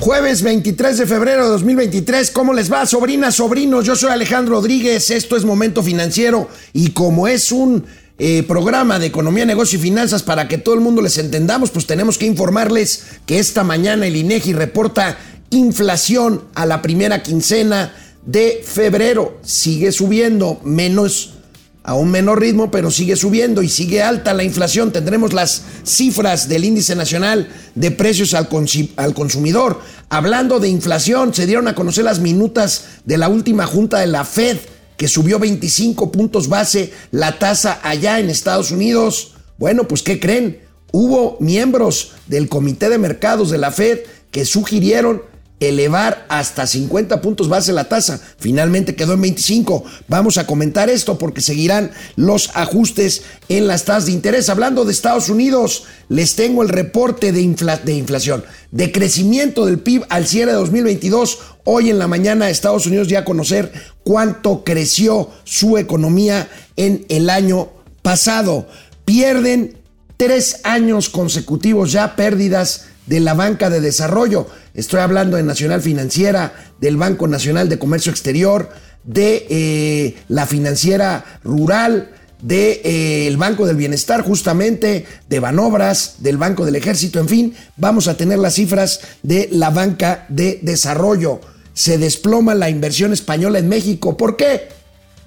[0.00, 3.84] Jueves 23 de febrero de 2023, ¿cómo les va, sobrinas, sobrinos?
[3.84, 7.84] Yo soy Alejandro Rodríguez, esto es Momento Financiero y como es un
[8.16, 11.84] eh, programa de economía, negocio y finanzas para que todo el mundo les entendamos, pues
[11.88, 15.18] tenemos que informarles que esta mañana el INEGI reporta
[15.50, 17.92] inflación a la primera quincena
[18.24, 19.40] de febrero.
[19.42, 21.37] Sigue subiendo, menos
[21.82, 24.92] a un menor ritmo, pero sigue subiendo y sigue alta la inflación.
[24.92, 28.48] Tendremos las cifras del índice nacional de precios al,
[28.96, 29.80] al, consumidor.
[30.10, 34.24] Hablando de inflación, se dieron a conocer las minutas de la última junta de la
[34.24, 34.58] Fed,
[34.96, 39.34] que subió 25 puntos base la tasa allá en Estados Unidos.
[39.56, 40.60] Bueno, pues ¿qué creen?
[40.92, 44.00] Hubo miembros del Comité de Mercados de la Fed
[44.30, 45.22] que sugirieron
[45.60, 48.20] elevar hasta 50 puntos base la tasa.
[48.38, 49.84] Finalmente quedó en 25.
[50.06, 54.48] Vamos a comentar esto porque seguirán los ajustes en las tasas de interés.
[54.48, 60.26] Hablando de Estados Unidos, les tengo el reporte de, inflación, de crecimiento del PIB al
[60.26, 61.38] cierre de 2022.
[61.64, 63.72] Hoy en la mañana Estados Unidos ya a conocer
[64.04, 67.68] cuánto creció su economía en el año
[68.02, 68.68] pasado.
[69.04, 69.76] Pierden
[70.16, 74.46] tres años consecutivos ya pérdidas de la banca de desarrollo.
[74.74, 78.68] Estoy hablando de Nacional Financiera, del Banco Nacional de Comercio Exterior,
[79.04, 82.80] de eh, la Financiera Rural, del de,
[83.28, 88.16] eh, Banco del Bienestar, justamente, de Banobras, del Banco del Ejército, en fin, vamos a
[88.16, 91.40] tener las cifras de la banca de desarrollo.
[91.72, 94.16] Se desploma la inversión española en México.
[94.16, 94.68] ¿Por qué?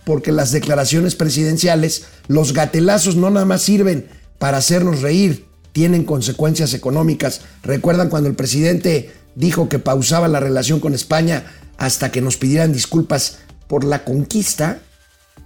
[0.05, 6.73] Porque las declaraciones presidenciales, los gatelazos no nada más sirven para hacernos reír, tienen consecuencias
[6.73, 7.41] económicas.
[7.63, 11.45] ¿Recuerdan cuando el presidente dijo que pausaba la relación con España
[11.77, 14.79] hasta que nos pidieran disculpas por la conquista?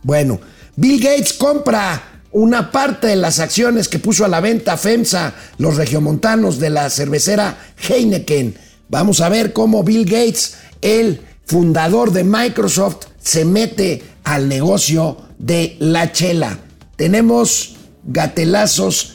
[0.04, 0.40] Bueno,
[0.76, 5.78] Bill Gates compra una parte de las acciones que puso a la venta FEMSA, los
[5.78, 8.56] regiomontanos de la cervecera Heineken.
[8.90, 15.78] Vamos a ver cómo Bill Gates, el fundador de Microsoft, se mete al negocio de
[15.80, 16.60] la chela.
[16.98, 19.15] Tenemos gatelazos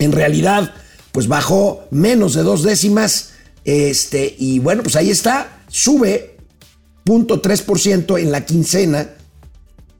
[0.00, 0.74] en realidad
[1.12, 6.35] pues bajó menos de dos décimas, este, y bueno, pues ahí está, sube
[7.06, 9.10] 0.3% en la quincena,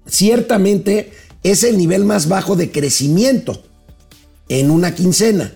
[0.07, 1.13] ciertamente
[1.43, 3.63] es el nivel más bajo de crecimiento
[4.49, 5.53] en una quincena.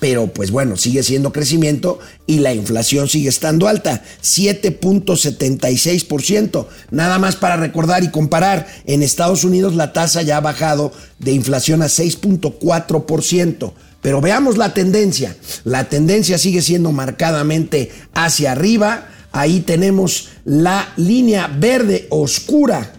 [0.00, 6.66] Pero pues bueno, sigue siendo crecimiento y la inflación sigue estando alta, 7.76%.
[6.90, 10.90] Nada más para recordar y comparar, en Estados Unidos la tasa ya ha bajado
[11.20, 13.72] de inflación a 6.4%.
[14.02, 15.36] Pero veamos la tendencia.
[15.64, 22.92] La tendencia sigue siendo marcadamente hacia arriba Ahí tenemos la línea verde oscura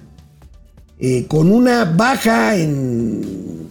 [0.99, 3.69] eh, con una baja en,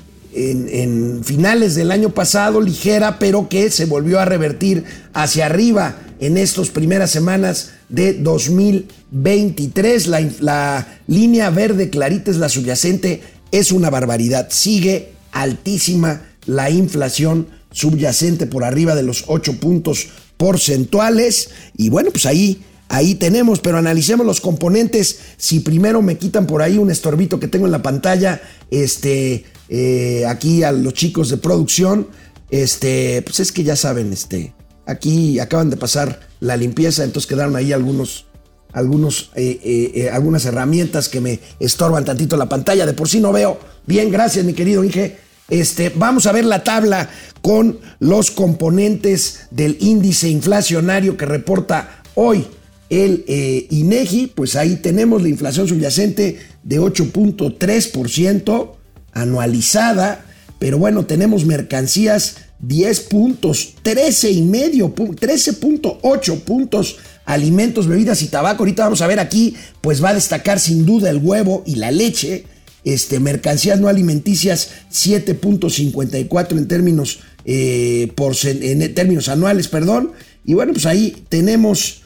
[1.24, 4.82] finales del año pasado, ligera, pero que se volvió a revertir
[5.12, 10.06] hacia arriba en estas primeras semanas de 2023.
[10.06, 14.48] La, la línea verde clarita es la subyacente, es una barbaridad.
[14.50, 20.08] Sigue altísima la inflación subyacente por arriba de los 8 puntos
[20.44, 21.48] porcentuales.
[21.74, 25.20] Y bueno, pues ahí, ahí tenemos, pero analicemos los componentes.
[25.38, 30.26] Si primero me quitan por ahí un estorbito que tengo en la pantalla, este, eh,
[30.28, 32.08] aquí a los chicos de producción,
[32.50, 34.52] este, pues es que ya saben, este,
[34.84, 38.26] aquí acaban de pasar la limpieza, entonces quedaron ahí algunos,
[38.74, 42.84] algunos, eh, eh, algunas herramientas que me estorban tantito la pantalla.
[42.84, 43.58] De por sí no veo.
[43.86, 45.23] Bien, gracias, mi querido Inge.
[45.50, 47.10] Este, vamos a ver la tabla
[47.42, 52.46] con los componentes del índice inflacionario que reporta hoy
[52.88, 54.28] el eh, INEGI.
[54.28, 58.72] Pues ahí tenemos la inflación subyacente de 8.3%
[59.12, 60.24] anualizada.
[60.58, 66.96] Pero bueno, tenemos mercancías 10 puntos, 13 y medio, 13.8 puntos,
[67.26, 68.62] alimentos, bebidas y tabaco.
[68.62, 71.90] Ahorita vamos a ver aquí, pues va a destacar sin duda el huevo y la
[71.90, 72.46] leche
[72.84, 80.12] este, mercancías no alimenticias 7.54 en términos, eh, por, en términos anuales, perdón.
[80.44, 82.02] Y bueno, pues ahí tenemos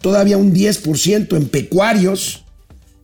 [0.00, 2.44] todavía un 10% en pecuarios.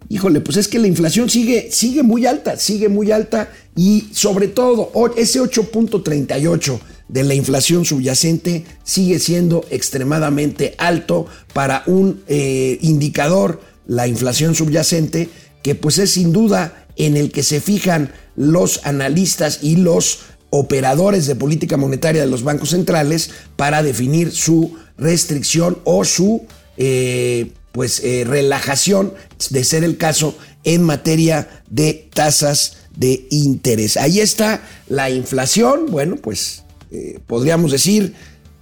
[0.09, 4.47] Híjole, pues es que la inflación sigue, sigue muy alta, sigue muy alta y sobre
[4.47, 6.79] todo ese 8.38
[7.09, 15.29] de la inflación subyacente sigue siendo extremadamente alto para un eh, indicador, la inflación subyacente,
[15.63, 20.21] que pues es sin duda en el que se fijan los analistas y los
[20.51, 26.47] operadores de política monetaria de los bancos centrales para definir su restricción o su
[26.77, 29.13] eh, pues, eh, relajación,
[29.51, 33.97] de ser el caso, en materia de tasas de interés.
[33.97, 38.15] Ahí está la inflación, bueno, pues eh, podríamos decir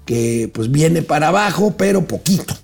[0.05, 2.55] que pues viene para abajo, pero poquito.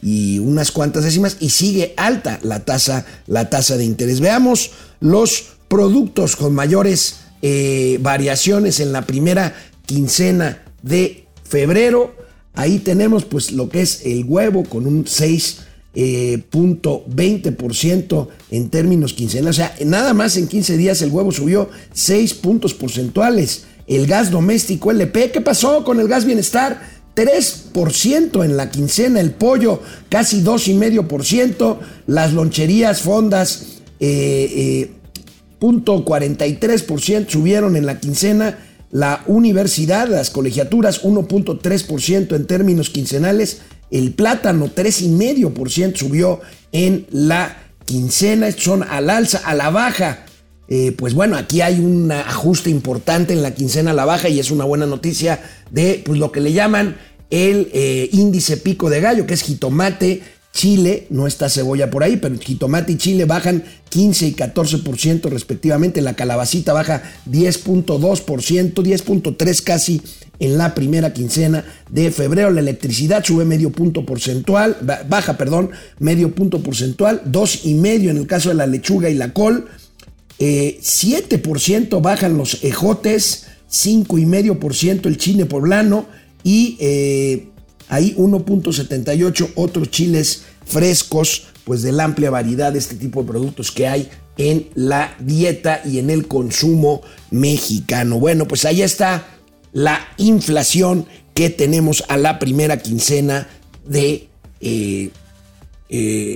[0.00, 4.20] Y unas cuantas décimas y sigue alta la tasa, la tasa de interés.
[4.20, 4.70] Veamos
[5.00, 9.54] los productos con mayores eh, variaciones en la primera
[9.86, 12.14] quincena de febrero.
[12.54, 15.62] Ahí tenemos pues lo que es el huevo con un 6.20%
[15.94, 16.42] eh,
[18.50, 19.56] en términos quincenales.
[19.56, 24.30] O sea, nada más en 15 días el huevo subió 6 puntos porcentuales el gas
[24.30, 25.32] doméstico LP.
[25.32, 26.98] ¿Qué pasó con el gas bienestar?
[27.16, 34.90] 3% en la quincena, el pollo casi 2,5%, las loncherías, fondas, eh,
[35.60, 38.58] 0.43% eh, subieron en la quincena,
[38.90, 43.60] la universidad, las colegiaturas 1.3% en términos quincenales,
[43.90, 46.40] el plátano 3,5% subió
[46.72, 50.26] en la quincena, son al alza, a la baja.
[50.68, 54.38] Eh, pues bueno, aquí hay un ajuste importante en la quincena a la baja y
[54.38, 55.40] es una buena noticia
[55.70, 56.96] de pues, lo que le llaman
[57.30, 60.22] el eh, índice pico de gallo, que es jitomate,
[60.52, 66.00] chile, no está cebolla por ahí, pero jitomate y chile bajan 15 y 14% respectivamente,
[66.00, 70.02] la calabacita baja 10.2%, 10.3 casi
[70.40, 74.76] en la primera quincena de febrero, la electricidad sube medio punto porcentual,
[75.08, 79.14] baja, perdón, medio punto porcentual, dos y medio en el caso de la lechuga y
[79.14, 79.68] la col,
[80.38, 86.06] 7% eh, bajan los ejotes, 5,5% el chile poblano
[86.44, 87.48] y eh,
[87.88, 93.70] ahí 1.78 otros chiles frescos, pues de la amplia variedad de este tipo de productos
[93.70, 98.18] que hay en la dieta y en el consumo mexicano.
[98.18, 99.26] Bueno, pues ahí está
[99.72, 103.48] la inflación que tenemos a la primera quincena
[103.86, 104.28] de
[104.60, 105.10] eh,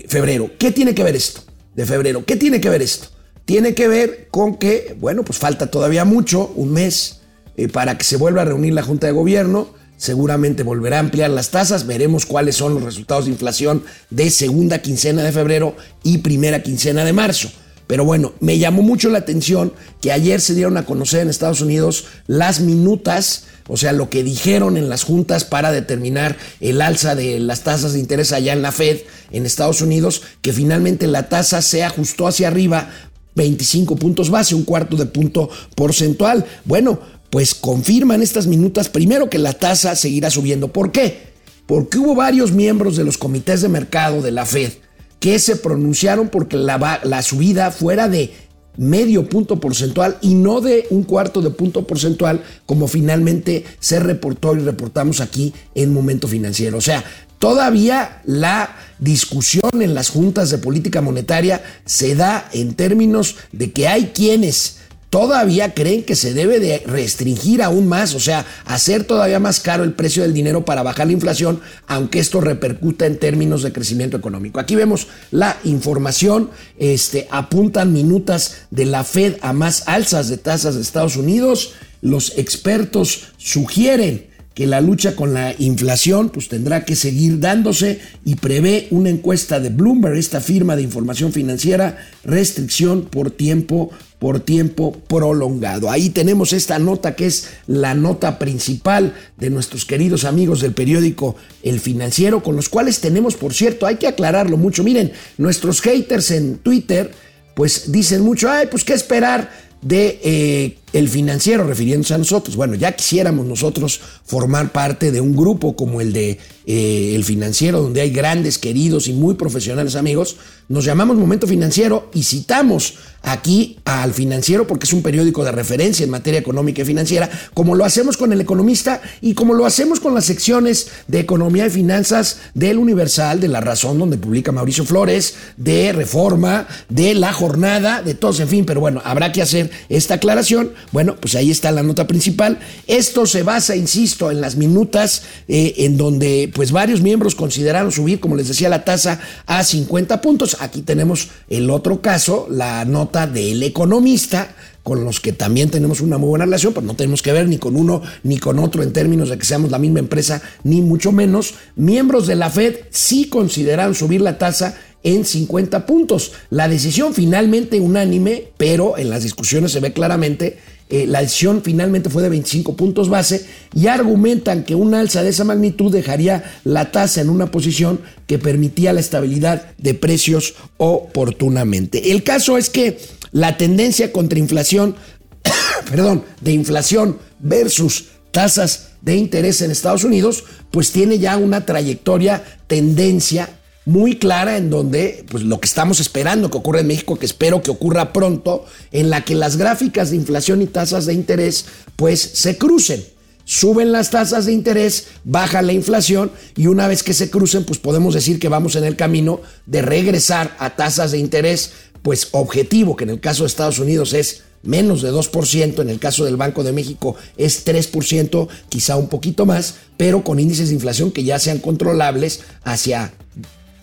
[0.08, 0.50] febrero.
[0.58, 1.42] ¿Qué tiene que ver esto?
[1.74, 2.24] De febrero.
[2.24, 3.08] ¿Qué tiene que ver esto?
[3.44, 7.20] tiene que ver con que, bueno, pues falta todavía mucho, un mes,
[7.56, 9.74] eh, para que se vuelva a reunir la Junta de Gobierno.
[9.96, 11.86] Seguramente volverá a ampliar las tasas.
[11.86, 17.04] Veremos cuáles son los resultados de inflación de segunda quincena de febrero y primera quincena
[17.04, 17.50] de marzo.
[17.86, 21.60] Pero bueno, me llamó mucho la atención que ayer se dieron a conocer en Estados
[21.60, 27.14] Unidos las minutas, o sea, lo que dijeron en las juntas para determinar el alza
[27.14, 29.00] de las tasas de interés allá en la Fed
[29.30, 32.88] en Estados Unidos, que finalmente la tasa se ajustó hacia arriba
[33.34, 36.44] 25 puntos base, un cuarto de punto porcentual.
[36.64, 36.98] Bueno,
[37.32, 40.68] pues confirman estas minutas primero que la tasa seguirá subiendo.
[40.68, 41.32] ¿Por qué?
[41.64, 44.72] Porque hubo varios miembros de los comités de mercado de la Fed
[45.18, 48.34] que se pronunciaron porque la, subida fuera de
[48.76, 54.54] medio punto porcentual y no de un cuarto de punto porcentual como finalmente se reportó
[54.54, 56.76] y reportamos aquí en Momento Financiero.
[56.76, 57.02] O sea,
[57.42, 63.88] Todavía la discusión en las juntas de política monetaria se da en términos de que
[63.88, 64.81] hay quienes
[65.12, 69.84] todavía creen que se debe de restringir aún más, o sea, hacer todavía más caro
[69.84, 74.16] el precio del dinero para bajar la inflación, aunque esto repercuta en términos de crecimiento
[74.16, 74.58] económico.
[74.58, 80.76] Aquí vemos la información, este, apuntan minutas de la Fed a más alzas de tasas
[80.76, 86.96] de Estados Unidos, los expertos sugieren que la lucha con la inflación pues tendrá que
[86.96, 93.30] seguir dándose y prevé una encuesta de Bloomberg, esta firma de información financiera, restricción por
[93.30, 93.90] tiempo
[94.22, 95.90] por tiempo prolongado.
[95.90, 101.34] Ahí tenemos esta nota que es la nota principal de nuestros queridos amigos del periódico
[101.64, 104.84] El Financiero, con los cuales tenemos, por cierto, hay que aclararlo mucho.
[104.84, 107.10] Miren, nuestros haters en Twitter,
[107.56, 112.56] pues dicen mucho, ay, pues qué esperar de eh, el financiero, refiriéndose a nosotros.
[112.56, 117.82] Bueno, ya quisiéramos nosotros formar parte de un grupo como el de eh, El Financiero,
[117.82, 120.36] donde hay grandes, queridos y muy profesionales amigos.
[120.68, 126.04] Nos llamamos Momento Financiero y citamos aquí al financiero porque es un periódico de referencia
[126.04, 130.00] en materia económica y financiera, como lo hacemos con el economista y como lo hacemos
[130.00, 134.84] con las secciones de economía y finanzas del Universal, de La Razón, donde publica Mauricio
[134.84, 139.70] Flores, de Reforma, de La Jornada, de todos, en fin, pero bueno, habrá que hacer
[139.88, 140.72] esta aclaración.
[140.90, 142.58] Bueno, pues ahí está la nota principal.
[142.86, 148.20] Esto se basa, insisto, en las minutas eh, en donde pues varios miembros consideraron subir,
[148.20, 150.56] como les decía, la tasa a 50 puntos.
[150.60, 156.18] Aquí tenemos el otro caso, la nota del economista, con los que también tenemos una
[156.18, 158.92] muy buena relación, pero no tenemos que ver ni con uno ni con otro en
[158.92, 161.54] términos de que seamos la misma empresa, ni mucho menos.
[161.76, 164.74] Miembros de la Fed sí consideraron subir la tasa
[165.04, 166.32] en 50 puntos.
[166.50, 170.58] La decisión finalmente unánime, pero en las discusiones se ve claramente,
[170.88, 175.30] eh, la decisión finalmente fue de 25 puntos base y argumentan que una alza de
[175.30, 182.12] esa magnitud dejaría la tasa en una posición que permitía la estabilidad de precios oportunamente.
[182.12, 182.98] El caso es que
[183.30, 184.94] la tendencia contra inflación,
[185.90, 192.44] perdón, de inflación versus tasas de interés en Estados Unidos, pues tiene ya una trayectoria,
[192.66, 193.48] tendencia
[193.84, 197.62] muy clara en donde, pues lo que estamos esperando que ocurra en México, que espero
[197.62, 202.20] que ocurra pronto, en la que las gráficas de inflación y tasas de interés, pues
[202.20, 203.04] se crucen.
[203.44, 207.80] Suben las tasas de interés, baja la inflación y una vez que se crucen, pues
[207.80, 211.72] podemos decir que vamos en el camino de regresar a tasas de interés,
[212.02, 215.98] pues objetivo, que en el caso de Estados Unidos es menos de 2%, en el
[215.98, 220.74] caso del Banco de México es 3%, quizá un poquito más, pero con índices de
[220.74, 223.12] inflación que ya sean controlables hacia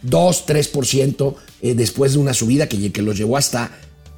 [0.02, 3.72] 2, 3% eh, después de una subida que, los llevó hasta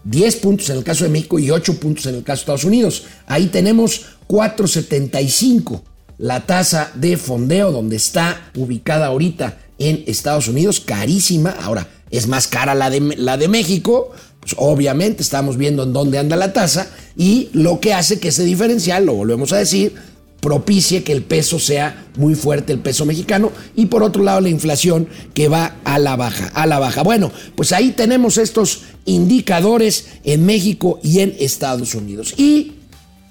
[0.03, 2.63] 10 puntos en el caso de México y 8 puntos en el caso de Estados
[2.63, 3.03] Unidos.
[3.27, 5.81] Ahí tenemos 4.75
[6.17, 11.50] la tasa de fondeo donde está ubicada ahorita en Estados Unidos, carísima.
[11.50, 16.19] Ahora, es más cara la de, la de México, pues obviamente estamos viendo en dónde
[16.19, 19.95] anda la tasa y lo que hace que ese diferencial, lo volvemos a decir,
[20.41, 24.50] propicie que el peso sea muy fuerte, el peso mexicano, y por otro lado la
[24.50, 27.03] inflación que va a la baja, a la baja.
[27.03, 32.33] Bueno, pues ahí tenemos estos indicadores en México y en Estados Unidos.
[32.38, 32.74] Y,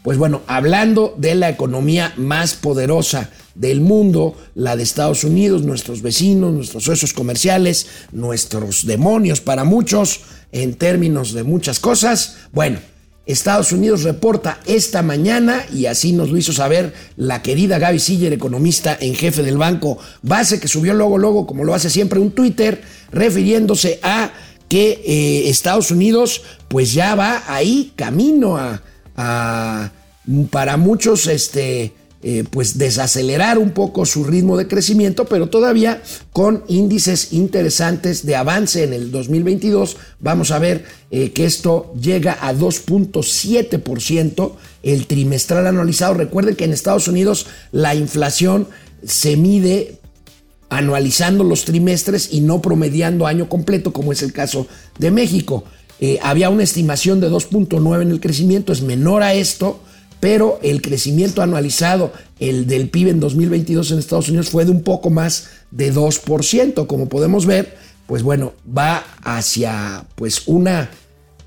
[0.02, 6.02] pues bueno, hablando de la economía más poderosa del mundo, la de Estados Unidos, nuestros
[6.02, 10.20] vecinos, nuestros socios comerciales, nuestros demonios para muchos,
[10.52, 12.78] en términos de muchas cosas, bueno,
[13.30, 18.32] Estados Unidos reporta esta mañana, y así nos lo hizo saber la querida Gaby Siller,
[18.32, 22.32] economista en jefe del banco base, que subió luego, luego, como lo hace siempre, un
[22.32, 22.82] Twitter
[23.12, 24.32] refiriéndose a
[24.68, 28.82] que eh, Estados Unidos pues ya va ahí camino a,
[29.16, 29.90] a
[30.50, 36.02] para muchos este, eh, pues desacelerar un poco su ritmo de crecimiento, pero todavía
[36.34, 39.96] con índices interesantes de avance en el 2022.
[40.18, 46.12] Vamos a ver eh, que esto llega a 2.7% el trimestral anualizado.
[46.12, 48.68] Recuerden que en Estados Unidos la inflación
[49.02, 49.98] se mide
[50.68, 54.66] anualizando los trimestres y no promediando año completo, como es el caso
[54.98, 55.64] de México.
[56.00, 59.80] Eh, había una estimación de 2.9 en el crecimiento, es menor a esto
[60.20, 64.82] pero el crecimiento anualizado, el del PIB en 2022 en Estados Unidos fue de un
[64.82, 70.90] poco más de 2%, como podemos ver, pues bueno, va hacia pues una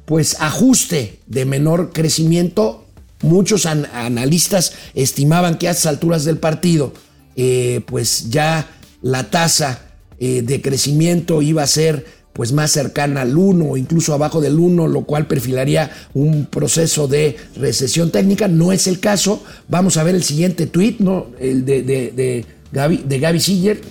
[0.06, 2.86] pues ajuste de menor crecimiento.
[3.22, 6.94] Muchos analistas estimaban que a estas alturas del partido,
[7.36, 8.70] eh, pues ya
[9.02, 14.14] la tasa eh, de crecimiento iba a ser pues más cercana al 1 o incluso
[14.14, 18.48] abajo del 1, lo cual perfilaría un proceso de recesión técnica.
[18.48, 19.44] No es el caso.
[19.70, 21.28] Vamos a ver el siguiente tweet, ¿no?
[21.40, 23.82] El de, de, Gaby, de Gaby Siller.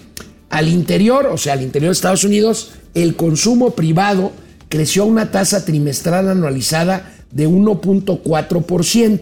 [0.50, 4.32] Al interior, o sea, al interior de Estados Unidos, el consumo privado
[4.68, 9.20] creció a una tasa trimestral anualizada de 1.4%,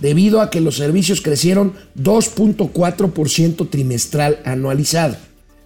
[0.00, 5.16] debido a que los servicios crecieron 2.4% trimestral anualizado.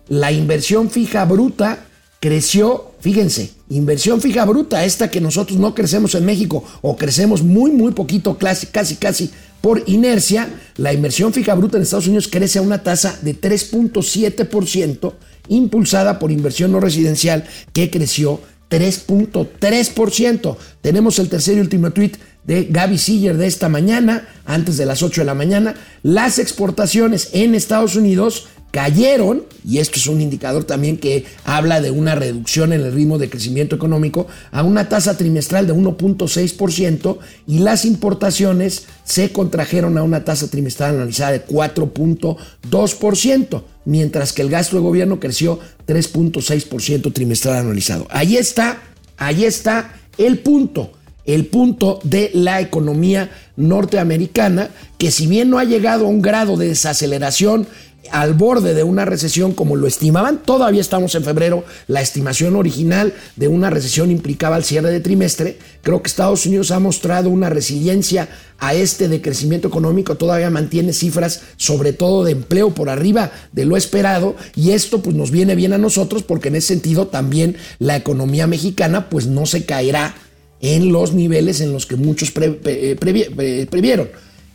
[0.09, 1.88] La inversión fija bruta
[2.20, 7.70] creció, fíjense, inversión fija bruta, esta que nosotros no crecemos en México o crecemos muy,
[7.70, 12.58] muy poquito, casi, casi, casi por inercia, la inversión fija bruta en Estados Unidos crece
[12.58, 15.14] a una tasa de 3.7%,
[15.48, 20.56] impulsada por inversión no residencial, que creció 3.3%.
[20.80, 22.12] Tenemos el tercer y último tweet
[22.44, 25.75] de Gaby Siller de esta mañana, antes de las 8 de la mañana.
[26.02, 31.90] Las exportaciones en Estados Unidos cayeron, y esto es un indicador también que habla de
[31.90, 37.60] una reducción en el ritmo de crecimiento económico, a una tasa trimestral de 1.6% y
[37.60, 44.76] las importaciones se contrajeron a una tasa trimestral analizada de 4.2%, mientras que el gasto
[44.76, 48.06] de gobierno creció 3.6% trimestral anualizado.
[48.10, 48.82] Ahí está,
[49.16, 50.92] ahí está el punto
[51.28, 56.56] el punto de la economía norteamericana, que si bien no ha llegado a un grado
[56.56, 57.66] de desaceleración
[58.11, 63.12] al borde de una recesión como lo estimaban, todavía estamos en febrero, la estimación original
[63.37, 67.50] de una recesión implicaba el cierre de trimestre, creo que Estados Unidos ha mostrado una
[67.50, 68.28] resiliencia
[68.59, 73.64] a este de crecimiento económico, todavía mantiene cifras sobre todo de empleo por arriba de
[73.64, 77.57] lo esperado y esto pues nos viene bien a nosotros porque en ese sentido también
[77.78, 80.14] la economía mexicana pues no se caerá
[80.61, 84.09] en los niveles en los que muchos eh, previeron.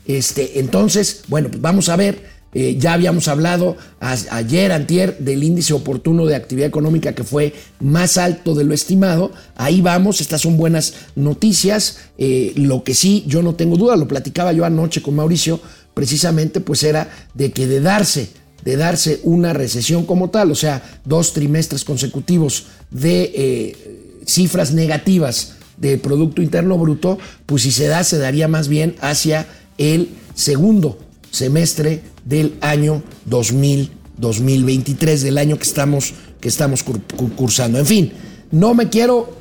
[0.05, 2.32] Este, entonces, bueno, pues vamos a ver.
[2.53, 8.17] Eh, ya habíamos hablado ayer, antier, del índice oportuno de actividad económica que fue más
[8.17, 9.31] alto de lo estimado.
[9.55, 11.97] Ahí vamos, estas son buenas noticias.
[12.17, 15.59] Eh, lo que sí, yo no tengo duda, lo platicaba yo anoche con Mauricio,
[15.93, 18.29] precisamente pues era de que de darse,
[18.63, 23.75] de darse una recesión como tal, o sea, dos trimestres consecutivos de
[24.25, 29.47] cifras negativas de Producto Interno Bruto, pues si se da, se daría más bien hacia
[29.77, 30.97] el segundo
[31.31, 36.83] semestre del año 2000, 2023, del año que estamos, que estamos
[37.35, 37.79] cursando.
[37.79, 38.13] En fin,
[38.51, 39.35] no me quiero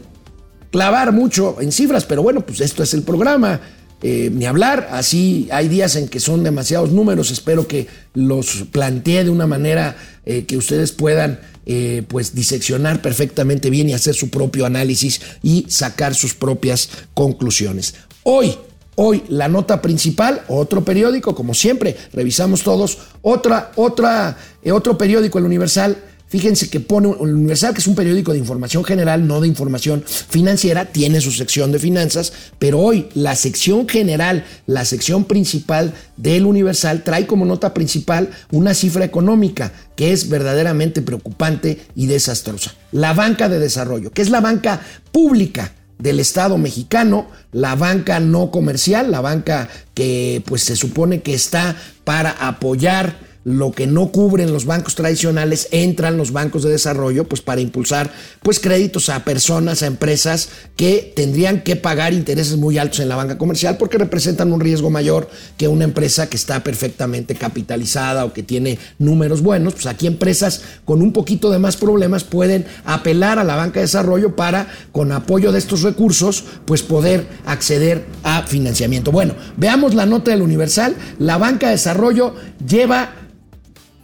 [0.71, 3.61] clavar mucho en cifras, pero bueno, pues esto es el programa.
[4.05, 9.23] Eh, ni hablar, así hay días en que son demasiados números, espero que los plantee
[9.23, 9.97] de una manera
[10.27, 15.67] eh, que ustedes puedan eh, pues diseccionar perfectamente bien y hacer su propio análisis y
[15.69, 17.95] sacar sus propias conclusiones.
[18.25, 18.57] Hoy,
[18.97, 25.39] hoy la nota principal, otro periódico, como siempre, revisamos todos, otra, otra, eh, otro periódico,
[25.39, 25.97] el Universal,
[26.33, 30.03] Fíjense que pone el Universal, que es un periódico de información general, no de información
[30.07, 36.47] financiera, tiene su sección de finanzas, pero hoy la sección general, la sección principal del
[36.47, 42.73] Universal trae como nota principal una cifra económica que es verdaderamente preocupante y desastrosa.
[42.93, 44.81] La banca de desarrollo, que es la banca
[45.13, 51.35] pública del Estado mexicano, la banca no comercial, la banca que pues se supone que
[51.35, 57.25] está para apoyar lo que no cubren los bancos tradicionales, entran los bancos de desarrollo
[57.25, 62.79] pues para impulsar pues créditos a personas, a empresas que tendrían que pagar intereses muy
[62.79, 66.63] altos en la banca comercial porque representan un riesgo mayor que una empresa que está
[66.63, 71.77] perfectamente capitalizada o que tiene números buenos, pues aquí empresas con un poquito de más
[71.77, 76.83] problemas pueden apelar a la banca de desarrollo para con apoyo de estos recursos pues
[76.83, 79.11] poder acceder a financiamiento.
[79.11, 82.35] Bueno, veamos la nota del Universal, la banca de desarrollo
[82.67, 83.15] lleva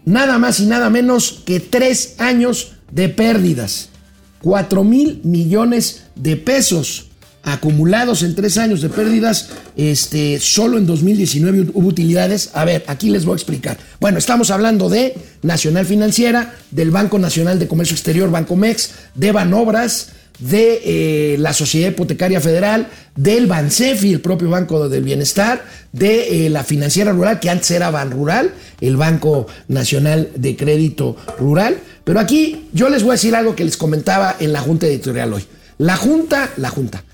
[0.09, 3.90] nada más y nada menos que tres años de pérdidas.
[4.40, 7.09] Cuatro mil millones de pesos
[7.42, 9.51] acumulados en tres años de pérdidas.
[9.77, 12.51] Este, solo en 2019 hubo utilidades.
[12.55, 13.79] A ver, aquí les voy a explicar.
[14.01, 19.33] Bueno, estamos hablando de Nacional Financiera, del Banco Nacional de Comercio Exterior, Banco Mex, de
[19.33, 26.46] Banobras, de eh, la Sociedad Hipotecaria Federal, del Bansefi, el propio Banco del Bienestar, de
[26.46, 31.79] eh, la Financiera Rural, que antes era Ban Rural, el Banco Nacional de Crédito Rural.
[32.05, 35.33] Pero aquí yo les voy a decir algo que les comentaba en la Junta Editorial
[35.33, 35.44] hoy.
[35.79, 37.05] La Junta, la Junta,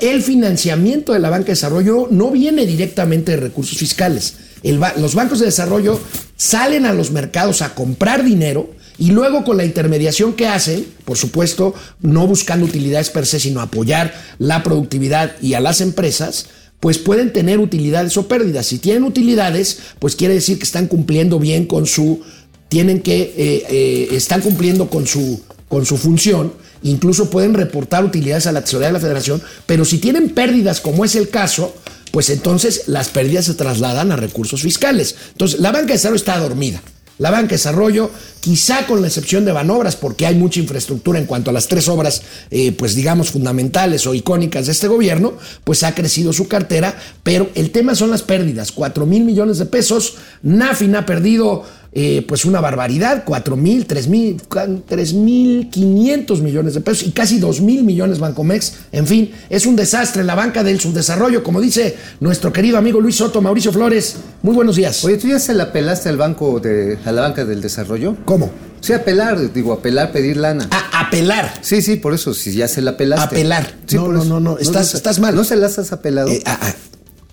[0.00, 4.34] el financiamiento de la banca de desarrollo no viene directamente de recursos fiscales.
[4.62, 6.00] los bancos de desarrollo
[6.36, 11.16] salen a los mercados a comprar dinero y luego con la intermediación que hacen, por
[11.16, 16.48] supuesto, no buscando utilidades per se, sino apoyar la productividad y a las empresas,
[16.80, 18.66] pues pueden tener utilidades o pérdidas.
[18.66, 22.20] Si tienen utilidades, pues quiere decir que están cumpliendo bien con su,
[22.68, 26.52] tienen que, eh, eh, están cumpliendo con su, con su función.
[26.82, 31.06] Incluso pueden reportar utilidades a la tesorería de la federación, pero si tienen pérdidas, como
[31.06, 31.74] es el caso,
[32.12, 35.16] pues entonces las pérdidas se trasladan a recursos fiscales.
[35.32, 36.82] Entonces, la banca de desarrollo está dormida.
[37.20, 41.26] La banca de desarrollo, quizá con la excepción de Banobras, porque hay mucha infraestructura en
[41.26, 45.82] cuanto a las tres obras, eh, pues digamos, fundamentales o icónicas de este gobierno, pues
[45.82, 50.14] ha crecido su cartera, pero el tema son las pérdidas, 4 mil millones de pesos,
[50.42, 54.40] Nafin ha perdido eh, pues una barbaridad, 4 mil, 3 mil,
[54.86, 58.74] 3 mil 500 millones de pesos y casi 2 mil millones Bancomex.
[58.92, 63.16] En fin, es un desastre la banca del subdesarrollo, como dice nuestro querido amigo Luis
[63.16, 64.16] Soto, Mauricio Flores.
[64.42, 65.04] Muy buenos días.
[65.04, 68.16] Oye, ¿tú ya se la apelaste al banco de, a la banca del desarrollo?
[68.24, 68.50] ¿Cómo?
[68.80, 70.68] Sí, apelar, digo, apelar, pedir lana.
[70.70, 71.52] A apelar.
[71.60, 73.24] Sí, sí, por eso, si ya se la apelaste.
[73.34, 73.74] Apelar.
[73.92, 75.34] no, no, no, no, estás, estás mal.
[75.34, 76.28] ¿No se las has apelado?
[76.28, 76.74] Eh, ah, ah.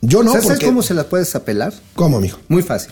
[0.02, 1.74] Yo no, ¿Sabes cómo se las puedes apelar?
[1.96, 2.38] ¿Cómo, amigo?
[2.48, 2.91] Muy fácil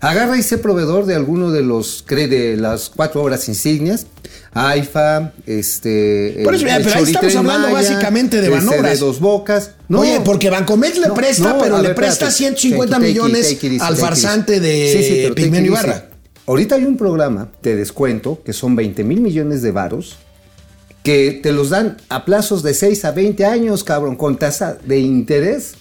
[0.00, 4.06] Agarra y sé proveedor de alguno de los cree de las cuatro obras insignias,
[4.52, 6.40] AIFA, este.
[6.44, 8.92] Por eso, el- ya, el pero ahí estamos hablando Maya, básicamente de este, Banobras.
[9.00, 9.70] de dos bocas.
[9.88, 12.58] No, Oye, porque Bancomex le no, presta, no, pero le presta espérate.
[12.58, 15.72] 150 Take it, take it, millones take al farsante de Sí, sí, Pigmenio.
[15.72, 16.10] Ibarra.
[16.46, 20.16] Ahorita hay un programa de descuento que son 20 mil millones de varos
[21.02, 24.98] que te los dan a plazos de 6 a 20 años, cabrón, con tasa de
[24.98, 25.74] interés,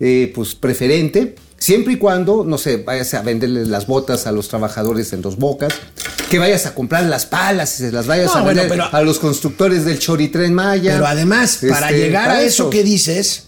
[0.00, 4.48] eh, pues preferente, siempre y cuando, no sé, vayas a venderles las botas a los
[4.48, 5.72] trabajadores en dos bocas,
[6.28, 8.96] que vayas a comprar las palas y se las vayas No, a bueno, vender pero-
[8.96, 10.94] a los constructores del Choritren Maya.
[10.94, 13.44] Pero además, para Este, llegar a para eso que dices,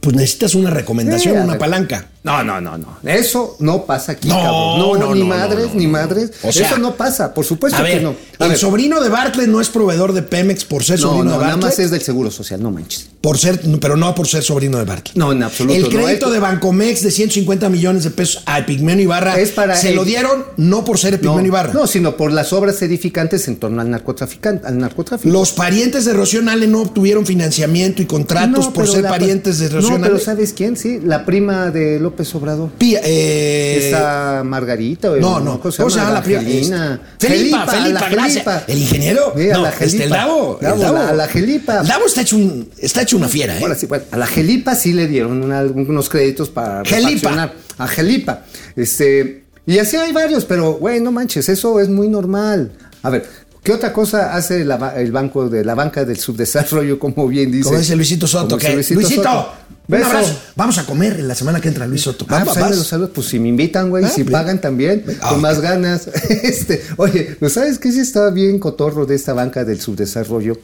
[0.00, 2.08] pues necesitas una recomendación, Sí, una palanca.
[2.24, 2.98] No, no, no, no.
[3.02, 4.78] Eso no pasa aquí, No, cabrón.
[4.78, 5.92] No, no, ni no, madres, no, no, ni no.
[5.92, 6.30] madres.
[6.44, 8.14] O sea, Eso no pasa, por supuesto A que ver, no.
[8.38, 11.24] A el ver, sobrino de Bartlett no es proveedor de Pemex por ser no, sobrino
[11.24, 11.64] no, de nada Bartlett.
[11.72, 13.08] más es del Seguro Social, no manches.
[13.20, 15.16] Por ser, pero no por ser sobrino de Bartlett.
[15.16, 15.74] No, en absoluto.
[15.76, 15.88] El no.
[15.88, 19.96] crédito de Bancomex de 150 millones de pesos a Epigmenio Ibarra Es para se el-
[19.96, 21.72] lo dieron no por ser Epigmenio no, Ibarra.
[21.72, 25.32] no, sino por las obras edificantes en torno al narcotraficante, al narcotráfico.
[25.32, 29.58] Los parientes de Rocío Nale no obtuvieron financiamiento y contratos No, por ser la- parientes
[29.58, 30.18] de Rocío No, pero.
[30.20, 30.76] ¿sabes quién?
[30.76, 32.70] Sí, la prima de López Obrador.
[32.78, 35.10] Pía- eh, Esta Margarita.
[35.10, 35.60] o- no, no.
[35.60, 36.10] ¿Cómo se llama?
[36.12, 36.18] la.
[36.20, 38.44] Este, Felipa, Felipa, la gracias.
[38.44, 38.64] Felipa.
[38.68, 39.32] El ingeniero.
[39.36, 40.16] Sí, a no, la este, el Felipa.
[40.16, 40.58] Davo.
[40.60, 40.94] el Davo, Davo.
[40.98, 41.80] la- a la Felipa.
[41.80, 43.62] El Davo está hecho, un, está hecho una fiera, ¿eh?
[43.62, 47.52] Ahora sí, bueno, a la Gelipa sí le dieron una- unos créditos para Gelipa.
[47.78, 48.44] A Gelipa.
[48.76, 52.72] Este, y así hay varios, pero, güey, no manches, eso es muy normal.
[53.02, 53.26] A ver,
[53.62, 57.64] ¿qué otra cosa hace la el banco de la banca del subdesarrollo, como bien dice?
[57.64, 58.58] Como dice Luisito Soto.
[58.58, 59.52] Que, Luisito Luisito, Soto.
[59.88, 60.38] Un abrazo.
[60.56, 62.24] Vamos a comer la semana que entra, Luis Soto.
[62.28, 63.10] Ah, pues, ahí los saludo.
[63.12, 64.32] Pues si me invitan, güey, Ah, si bien.
[64.32, 66.08] pagan también, Ah, con más ganas.
[66.42, 70.58] Este, oye, ¿pues sabes qué sí estaba bien cotorro de esta banca del subdesarrollo?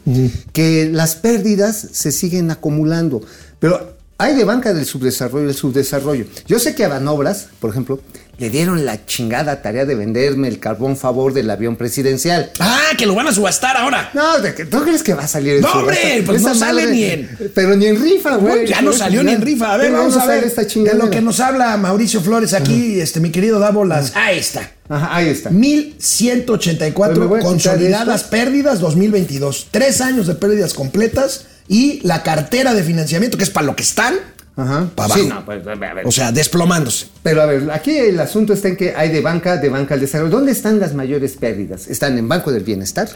[0.53, 3.21] Que las pérdidas se siguen acumulando.
[3.59, 6.25] Pero hay de banca del subdesarrollo, el subdesarrollo.
[6.47, 8.01] Yo sé que a Banobras, por ejemplo,
[8.39, 12.51] le dieron la chingada tarea de venderme el carbón favor del avión presidencial.
[12.61, 14.11] Ah, que lo van a subastar ahora.
[14.15, 15.81] No, ¿de que- ¿tú crees que va a salir en No, subasta?
[16.01, 18.67] hombre, pues Esa no sale madre- ni en- Pero ni en rifa, güey.
[18.67, 19.75] Ya no salió ni en rifa.
[19.75, 20.45] A ver, vamos no a ver.
[20.45, 24.15] esta de lo que nos habla Mauricio Flores aquí, este, mi querido Davo, las.
[24.15, 24.71] Ahí está.
[24.89, 25.51] Ajá, ahí está.
[25.51, 29.67] 1184 Pero me voy a quitar consolidadas pérdidas 2022.
[29.71, 33.83] Tres años de pérdidas completas y la cartera de financiamiento, que es para lo que
[33.83, 34.15] están,
[34.59, 34.91] Ajá.
[34.95, 35.21] para abajo.
[35.23, 36.07] Sí, no, pues, a ver, a ver.
[36.07, 37.07] O sea, desplomándose.
[37.23, 40.01] Pero a ver, aquí el asunto está en que hay de banca, de banca al
[40.01, 40.31] desarrollo.
[40.31, 41.87] ¿Dónde están las mayores pérdidas?
[41.89, 43.09] ¿Están en Banco del Bienestar?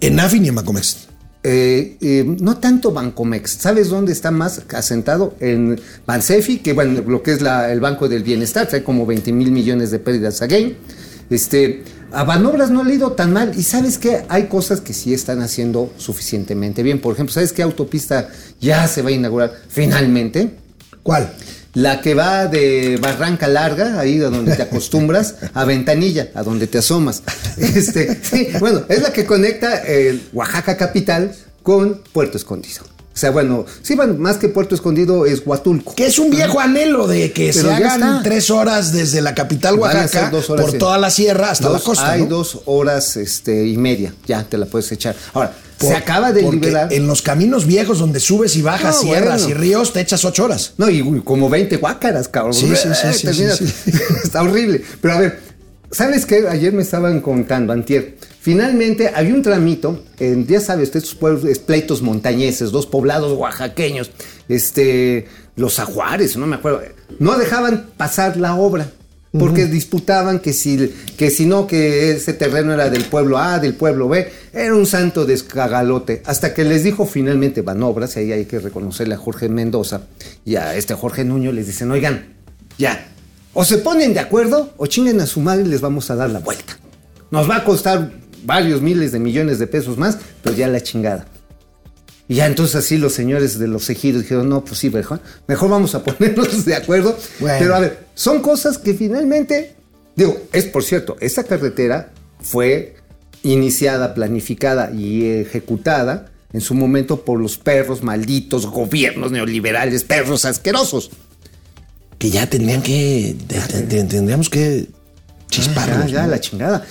[0.00, 1.08] En AFI ni en Macomex.
[1.42, 3.50] Eh, eh, no tanto Bancomex.
[3.50, 5.34] ¿Sabes dónde está más asentado?
[5.40, 9.30] En Bansefi, que bueno, lo que es la- el Banco del Bienestar, trae como 20
[9.32, 10.76] mil millones de pérdidas a Gain.
[11.30, 11.82] Este,
[12.14, 13.52] a Banobras no ha ido tan mal.
[13.56, 17.00] Y sabes que hay cosas que sí están haciendo suficientemente bien.
[17.00, 18.28] Por ejemplo, ¿sabes qué autopista
[18.60, 20.54] ya se va a inaugurar finalmente?
[21.02, 21.34] ¿Cuál?
[21.74, 26.66] La que va de Barranca Larga, ahí a donde te acostumbras, a Ventanilla, a donde
[26.66, 27.22] te asomas.
[27.56, 32.93] Este, sí, bueno, es la que conecta el Oaxaca capital con Puerto Escondido.
[33.14, 35.94] O sea, bueno, sí, bueno, más que Puerto Escondido es Huatulco.
[35.94, 38.20] Que es un viejo anhelo de que Pero se hagan está.
[38.24, 41.68] tres horas desde la capital Van Oaxaca ser dos horas por toda la sierra hasta
[41.68, 42.10] Dos- la costa.
[42.10, 42.26] Hay ¿no?
[42.28, 45.14] dos horas este, y media, ya te la puedes echar.
[45.32, 46.92] Ahora, Por- se acaba de liberar.
[46.92, 49.48] En los caminos viejos donde subes y bajas No, sierras bueno.
[49.48, 50.72] y ríos, te echas ocho horas.
[50.76, 52.52] No, y como 20 guácaras, cabrón.
[52.54, 53.92] Sí, sí, sí, sí, Terminas- sí,
[54.24, 54.82] Está horrible.
[55.00, 55.40] Pero a ver,
[55.92, 56.48] ¿sabes qué?
[56.48, 58.16] Ayer me estaban contando, antier.
[58.44, 64.10] Finalmente había un tramito, en, ya sabes, estos pueblos, pleitos montañeses, dos poblados oaxaqueños,
[64.50, 65.26] este,
[65.56, 66.82] los ajuares, no me acuerdo.
[67.18, 68.90] No dejaban pasar la obra.
[69.32, 73.74] Porque disputaban que si, que si no, que ese terreno era del pueblo A, del
[73.74, 76.22] pueblo B, era un santo descagalote.
[76.26, 80.02] Hasta que les dijo finalmente Banobras, y ahí hay que reconocerle a Jorge Mendoza
[80.44, 82.26] y a este Jorge Nuño, les dicen, oigan,
[82.78, 83.08] ya,
[83.54, 86.28] o se ponen de acuerdo o chinguen a su madre y les vamos a dar
[86.28, 86.78] la vuelta.
[87.30, 88.12] Nos va a costar
[88.44, 91.26] varios miles de millones de pesos más, pero ya la chingada.
[92.28, 95.68] Y ya entonces así los señores de los ejidos dijeron, no, pues sí, mejor, mejor
[95.70, 97.16] vamos a ponernos de acuerdo.
[97.40, 97.56] Bueno.
[97.58, 99.74] Pero a ver, son cosas que finalmente,
[100.16, 102.96] digo, es por cierto, esta carretera fue
[103.42, 111.10] iniciada, planificada y ejecutada en su momento por los perros malditos, gobiernos neoliberales, perros asquerosos.
[112.18, 113.36] Que ya tendrían que.
[113.48, 114.86] te- te- te- Tendríamos que
[115.50, 116.06] chisparlos.
[116.10, 116.28] Ya, ya, ¿no?
[116.28, 116.86] la chingada.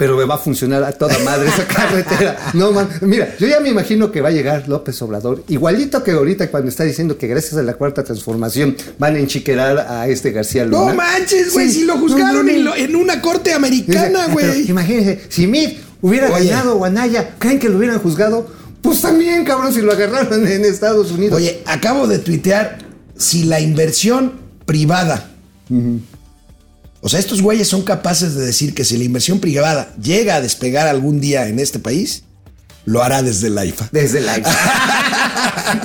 [0.00, 2.38] Pero me va a funcionar a toda madre esa carretera.
[2.54, 2.88] No, man.
[3.02, 6.70] Mira, yo ya me imagino que va a llegar López Obrador, igualito que ahorita cuando
[6.70, 10.86] está diciendo que gracias a la cuarta transformación van a enchiquerar a este García Luna.
[10.92, 11.80] No manches, güey, Sí.
[11.80, 12.50] si lo juzgaron no, no.
[12.50, 14.70] en, lo- en una corte americana, güey.
[14.70, 15.68] Imagínense, si Mid
[16.00, 16.48] hubiera Oye.
[16.48, 18.46] ganado o Anaya, ¿creen que lo hubieran juzgado?
[18.80, 21.36] Pues también, cabrón, si lo agarraron en Estados Unidos.
[21.36, 22.78] Oye, acabo de tuitear
[23.18, 24.32] si la inversión
[24.64, 25.28] privada
[27.02, 30.40] O sea, estos güeyes son capaces de decir que si la inversión privada llega a
[30.40, 32.24] despegar algún día en este país,
[32.84, 33.88] lo hará desde el AIFA.
[33.92, 34.44] Desde el ICM.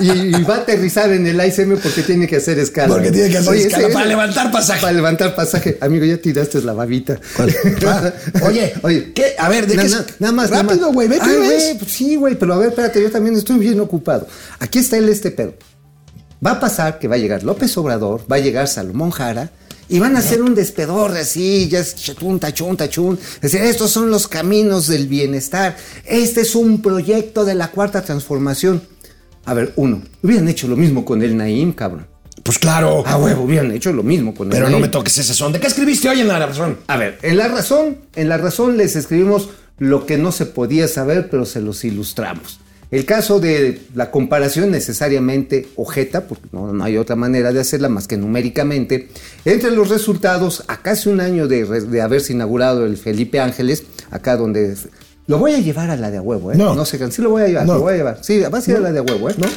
[0.00, 2.88] y, y va a aterrizar en el ICM porque tiene que hacer escala.
[2.88, 4.80] Porque tiene que hacer Oye, escala ese- para levantar pasaje.
[4.80, 5.78] Para levantar pasaje.
[5.80, 7.18] Amigo, ya tiraste la babita.
[7.86, 9.36] Ah, oye, ¿qué?
[9.38, 10.06] A ver, ¿de Na- qué na-?
[10.18, 10.50] Nada más.
[10.50, 11.76] Rápido, güey, ve Ay, qué güey, ves.
[11.78, 14.26] pues sí, güey, pero a ver, espérate, yo también estoy bien ocupado.
[14.58, 15.54] Aquí está el este pedo.
[16.44, 19.50] Va a pasar que va a llegar López Obrador, va a llegar Salomón Jara
[19.88, 23.18] y van a hacer un despedor así, ya es chun, tachun, tachun.
[23.36, 25.76] Es decir, estos son los caminos del bienestar.
[26.04, 28.82] Este es un proyecto de la cuarta transformación.
[29.44, 32.06] A ver, uno, hubieran hecho lo mismo con el Naim, cabrón.
[32.42, 33.04] Pues claro.
[33.06, 34.82] A huevo, hubieran hecho lo mismo con el Pero no Naim.
[34.82, 35.52] me toques ese son.
[35.52, 36.78] ¿De qué escribiste hoy en la razón?
[36.88, 40.88] A ver, en la razón, en la razón les escribimos lo que no se podía
[40.88, 42.60] saber, pero se los ilustramos.
[42.90, 47.88] El caso de la comparación necesariamente ojeta, porque no, no hay otra manera de hacerla
[47.88, 49.08] más que numéricamente,
[49.44, 54.76] entre los resultados a casi un año de, haberse inaugurado el Felipe Ángeles, acá donde...
[55.26, 56.56] Lo voy a llevar a la de a huevo, ¿eh?
[56.56, 56.74] No.
[56.76, 57.74] No sé, sí lo voy a llevar, No.
[57.74, 58.18] lo voy a llevar.
[58.22, 59.34] Sí, vas a ir a la de a huevo, ¿eh?
[59.36, 59.48] No.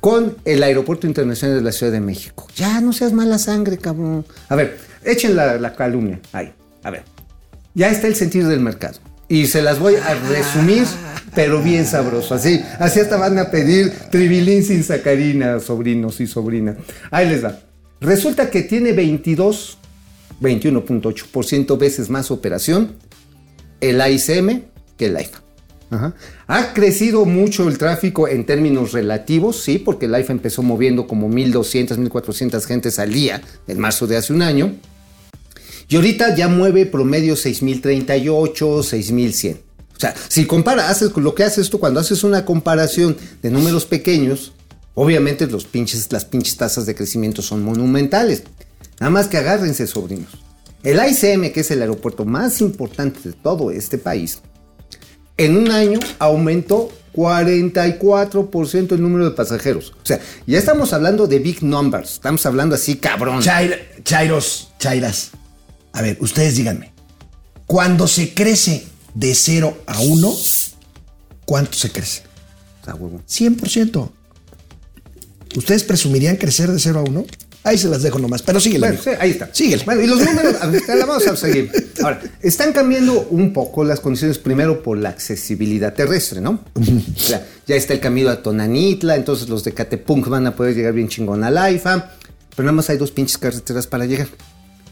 [0.00, 2.46] Con el Aeropuerto Internacional de la Ciudad de México.
[2.56, 4.26] Ya, no seas mala sangre, cabrón.
[4.50, 6.20] A ver, echen la, la calumnia.
[6.32, 7.04] Ahí, a ver.
[7.72, 8.98] Ya está el sentido del mercado.
[9.34, 10.84] Y se las voy a resumir,
[11.34, 12.36] pero bien sabroso.
[12.36, 16.76] Así, así hasta van a pedir tribilín sin sacarina, sobrinos y sobrina.
[17.10, 17.58] Ahí les va.
[18.00, 19.78] Resulta que tiene 22,
[20.40, 22.92] 21.8% veces más operación
[23.80, 24.62] el AICM
[24.96, 25.42] que el AIFA.
[25.90, 26.14] Ajá.
[26.46, 31.28] Ha crecido mucho el tráfico en términos relativos, sí, porque el AIFA empezó moviendo como
[31.28, 34.76] 1.200, 1.400 gentes al día en marzo de hace un año.
[35.88, 39.56] Y ahorita ya mueve promedio 6.038, 6.100.
[39.96, 43.84] O sea, si compara, haces lo que haces tú cuando haces una comparación de números
[43.84, 44.52] pequeños,
[44.94, 48.42] obviamente los pinches, las pinches tasas de crecimiento son monumentales.
[49.00, 50.30] Nada más que agárrense, sobrinos.
[50.82, 54.40] El ICM, que es el aeropuerto más importante de todo este país,
[55.36, 59.92] en un año aumentó 44% el número de pasajeros.
[60.02, 62.14] O sea, ya estamos hablando de big numbers.
[62.14, 63.40] Estamos hablando así, cabrón.
[63.42, 65.30] Chair- Chairos, Chairas.
[65.94, 66.92] A ver, ustedes díganme.
[67.66, 70.36] Cuando se crece de 0 a 1,
[71.46, 72.22] ¿cuánto se crece?
[72.84, 73.22] Ah, huevo.
[73.26, 74.10] 100%.
[75.56, 77.24] ¿Ustedes presumirían crecer de 0 a 1?
[77.62, 78.42] Ahí se las dejo nomás.
[78.42, 78.88] Pero síguele.
[78.88, 79.48] Bueno, sí, ahí está.
[79.54, 79.84] Síguele.
[79.84, 81.70] Bueno, y los números, a la vamos a seguir.
[82.02, 86.64] Ahora, están cambiando un poco las condiciones, primero por la accesibilidad terrestre, ¿no?
[86.74, 90.74] O sea, ya está el camino a Tonanitla, entonces los de Catepunk van a poder
[90.74, 92.16] llegar bien chingón al AIFA,
[92.50, 94.26] pero nada más hay dos pinches carreteras para llegar.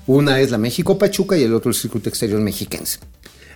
[0.07, 2.99] Una es la México-Pachuca y el otro el circuito exterior mexiquense.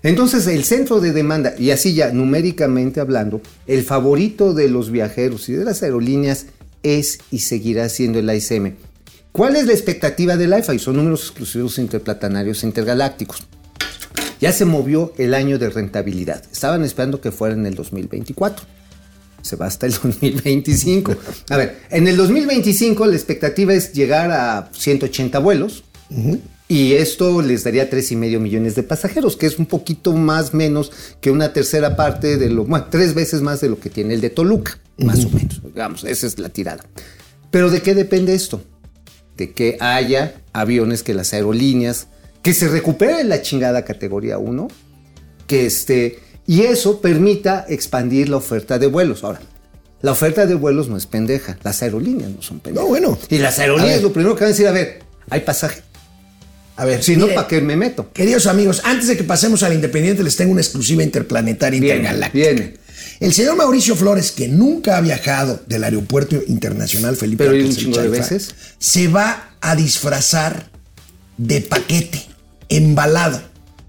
[0.02, 5.48] Entonces, el centro de demanda, y así ya numéricamente hablando, el favorito de los viajeros
[5.48, 6.46] y de las aerolíneas
[6.82, 8.74] es y seguirá siendo el AICM.
[9.32, 10.74] ¿Cuál es la expectativa del AIFA?
[10.74, 13.46] Y son números exclusivos interplatanarios intergalácticos.
[14.40, 16.42] Ya se movió el año de rentabilidad.
[16.50, 18.64] Estaban esperando que fuera en el 2024.
[19.42, 21.16] Se va hasta el 2025.
[21.50, 25.84] A ver, en el 2025 la expectativa es llegar a 180 vuelos.
[26.68, 30.90] Y esto les daría 3,5 millones de pasajeros, que es un poquito más menos
[31.20, 34.20] que una tercera parte de lo, bueno, tres veces más de lo que tiene el
[34.20, 35.62] de Toluca, más o menos.
[35.62, 36.84] Digamos, esa es la tirada.
[37.50, 38.62] Pero ¿de qué depende esto?
[39.36, 42.08] De que haya aviones que las aerolíneas,
[42.42, 44.68] que se recupere la chingada categoría 1,
[45.46, 49.22] que este, y eso permita expandir la oferta de vuelos.
[49.22, 49.40] Ahora,
[50.02, 52.84] la oferta de vuelos no es pendeja, las aerolíneas no son pendejas.
[52.84, 53.18] No, bueno.
[53.30, 55.82] Y las aerolíneas lo primero que van a decir, a ver, hay pasaje.
[56.76, 58.12] A ver, Si no, ¿para qué me meto?
[58.12, 62.44] Queridos amigos, antes de que pasemos al Independiente, les tengo una exclusiva interplanetaria Viene, intergaláctica.
[62.50, 62.74] viene.
[63.18, 67.98] El señor Mauricio Flores, que nunca ha viajado del Aeropuerto Internacional Felipe Pero un chingo
[67.98, 68.54] de veces.
[68.78, 70.68] se va a disfrazar
[71.38, 72.22] de paquete,
[72.68, 73.40] embalado.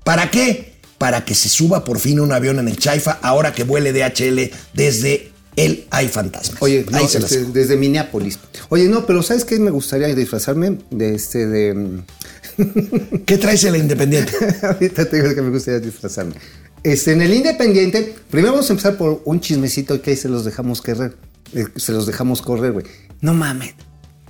[0.05, 0.73] ¿Para qué?
[0.97, 4.49] Para que se suba por fin un avión en el Chaifa ahora que vuele DHL
[4.73, 6.61] desde el Hay Fantasmas.
[6.61, 8.39] Oye, no, Ahí se las este, desde Minneapolis.
[8.69, 10.77] Oye, no, pero ¿sabes qué me gustaría disfrazarme?
[10.91, 12.01] De este, de...
[13.25, 14.33] ¿Qué traes en el Independiente?
[14.61, 16.35] Ahorita te digo que me gustaría disfrazarme.
[16.83, 20.45] Este, en el Independiente, primero vamos a empezar por un chismecito que ahí se los
[20.45, 21.15] dejamos correr.
[21.53, 22.85] Eh, se los dejamos correr, güey.
[23.21, 23.73] No mames.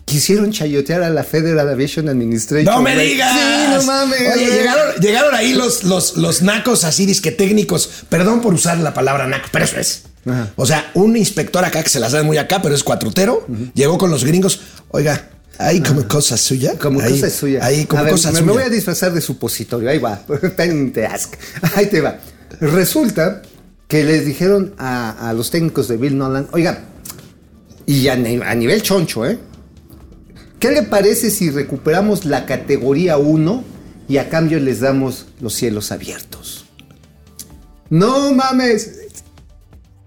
[0.05, 2.73] Quisieron chayotear a la Federal Aviation Administration.
[2.73, 3.31] ¡No me digas!
[3.33, 4.35] Sí, no mames.
[4.35, 8.05] Oye, llegaron, llegaron ahí los, los, los nacos así disque técnicos.
[8.07, 10.03] Perdón por usar la palabra naco, pero eso es.
[10.25, 10.53] Ajá.
[10.55, 13.97] O sea, un inspector acá que se las da muy acá, pero es cuatrotero, llegó
[13.97, 14.61] con los gringos.
[14.89, 16.75] Oiga, hay como cosas suyas.
[16.77, 17.63] Como Ahí- cosa suya.
[17.65, 18.47] Ahí como A ver, cosas me, suyas.
[18.55, 19.89] me voy a disfrazar de supositorio.
[19.89, 20.21] Ahí va.
[21.75, 22.19] Ahí te va.
[22.59, 23.41] Resulta
[23.87, 26.83] que les dijeron a, a los técnicos de Bill Nolan, oiga,
[27.85, 29.39] y a, a nivel choncho, ¿eh?
[30.59, 33.63] ¿Qué le parece si recuperamos la categoría 1
[34.09, 36.65] y a cambio les damos los cielos abiertos.
[37.89, 38.91] No mames.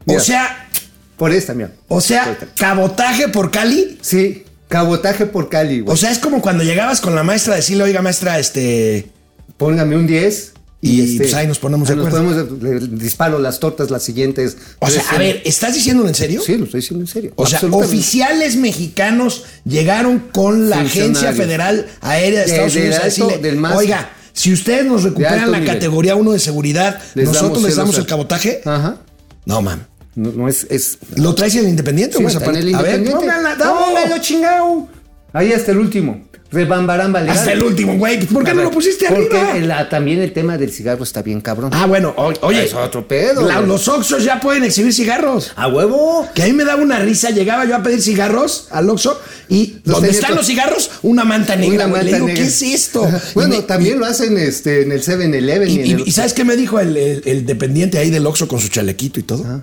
[0.07, 0.69] O sea,
[1.17, 1.73] Por esta, mira.
[1.89, 3.99] o sea, cabotaje por Cali.
[4.03, 5.93] Sí, cabotaje por Cali, güey.
[5.93, 9.11] O sea, es como cuando llegabas con la maestra a decirle, oiga, maestra, este.
[9.59, 12.47] Póngame un 10 Y, pues, ahí nos ponemos de nos acuerdo.
[12.47, 14.57] ponemos le disparo las tortas las siguientes.
[14.79, 16.41] O sea, a ver, ¿estás diciéndolo en serio?
[16.41, 17.33] Sí, lo estoy diciendo en serio.
[17.37, 21.35] O sea, oficiales mexicanos llegaron con la Agencia.
[21.35, 25.59] Federal Aérea de Estados Unidos a alto, decirle, del oiga, si ustedes nos recuperan la
[25.59, 25.75] nivel.
[25.75, 28.63] categoría 1 de seguridad, Les nosotros damos les damos el cabotaje.
[28.65, 28.97] Ajá.
[29.45, 29.90] No, mam.
[30.21, 32.83] No, no es, es ¿Lo traes en el Independiente Sí, o está en el A
[32.83, 33.13] ver, Independiente.
[33.27, 33.57] póngala.
[33.57, 34.89] Póngalo, chingao.
[35.33, 36.27] Ahí hasta el último.
[36.53, 37.39] Rebambaramba legal.
[37.39, 38.27] Hasta el último, güey.
[38.27, 39.57] ¿Por qué no lo pusiste porque arriba?
[39.57, 41.71] el- ah, también el tema del cigarro está bien cabrón.
[41.73, 42.65] Ah, bueno, o- oye.
[42.65, 45.53] Es otro pedo, la- los Oxxos ya pueden exhibir cigarros.
[45.55, 46.27] ¡A huevo!
[46.35, 49.75] Que a mí me daba una risa, llegaba yo a pedir cigarros al Oxxo y
[49.85, 50.91] Los ¿dónde tenía están los cigarros?
[51.03, 51.87] Una manta negra.
[51.87, 52.05] Una güey.
[52.07, 52.43] Le manta digo, negra.
[52.43, 53.09] ¿qué es esto?
[53.35, 55.69] Bueno, me- también lo hacen este, en el 7-Eleven.
[55.71, 58.59] Y, y y- ¿sabes qué me dijo el, el- el dependiente ahí del Oxxo con
[58.59, 59.63] su chalequito y todo?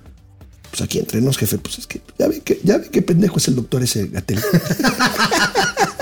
[0.78, 3.38] Pues aquí entre nos, jefe, pues es que ya ve que, ya ve qué pendejo
[3.38, 4.40] es el doctor ese Gatel.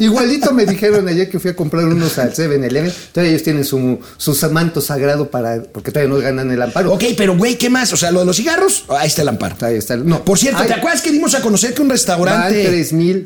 [0.00, 2.92] Igualito me dijeron ayer que fui a comprar unos al 7-Eleven.
[3.12, 5.62] Todavía ellos tienen su, su manto sagrado para.
[5.62, 6.92] porque todavía no ganan el amparo.
[6.94, 7.92] ok, pero güey, ¿qué más?
[7.92, 9.56] O sea, lo de los cigarros, ahí está el amparo.
[9.60, 9.96] Ahí está.
[9.96, 12.70] No, Por cierto, Ay, ¿te acuerdas que dimos a conocer que un Van restaurante...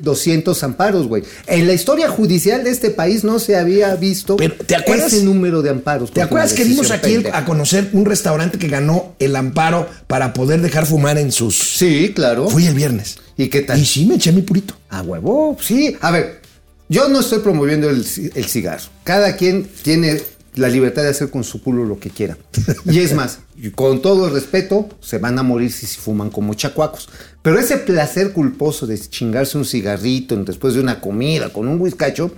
[0.02, 1.22] 3.200 amparos, güey.
[1.46, 5.12] En la historia judicial de este país no se había visto Pero, ¿te acuerdas?
[5.12, 6.10] ese número de amparos.
[6.12, 10.32] ¿Te acuerdas que dimos aquí el- a conocer un restaurante que ganó el amparo para
[10.32, 11.56] poder dejar fumar en sus...
[11.56, 12.48] Sí, claro.
[12.48, 13.18] Fui el viernes.
[13.36, 13.78] ¿Y qué tal?
[13.80, 14.74] Y sí, me eché mi purito.
[14.90, 15.96] A huevo, sí.
[16.00, 16.40] A ver,
[16.88, 18.84] yo no estoy promoviendo el, ci- el cigarro.
[19.04, 20.20] Cada quien tiene
[20.54, 22.36] la libertad de hacer con su culo lo que quiera.
[22.84, 23.40] Y es más,
[23.74, 27.08] con todo el respeto, se van a morir si, si fuman como chacuacos.
[27.42, 32.30] Pero ese placer culposo de chingarse un cigarrito después de una comida con un whiskacho.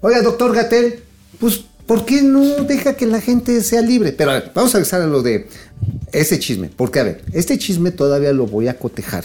[0.00, 1.00] Oiga, doctor Gatel,
[1.38, 4.12] pues, ¿por qué no deja que la gente sea libre?
[4.12, 5.46] Pero a ver, vamos a regresar a lo de
[6.10, 6.70] ese chisme.
[6.74, 9.24] Porque, a ver, este chisme todavía lo voy a cotejar.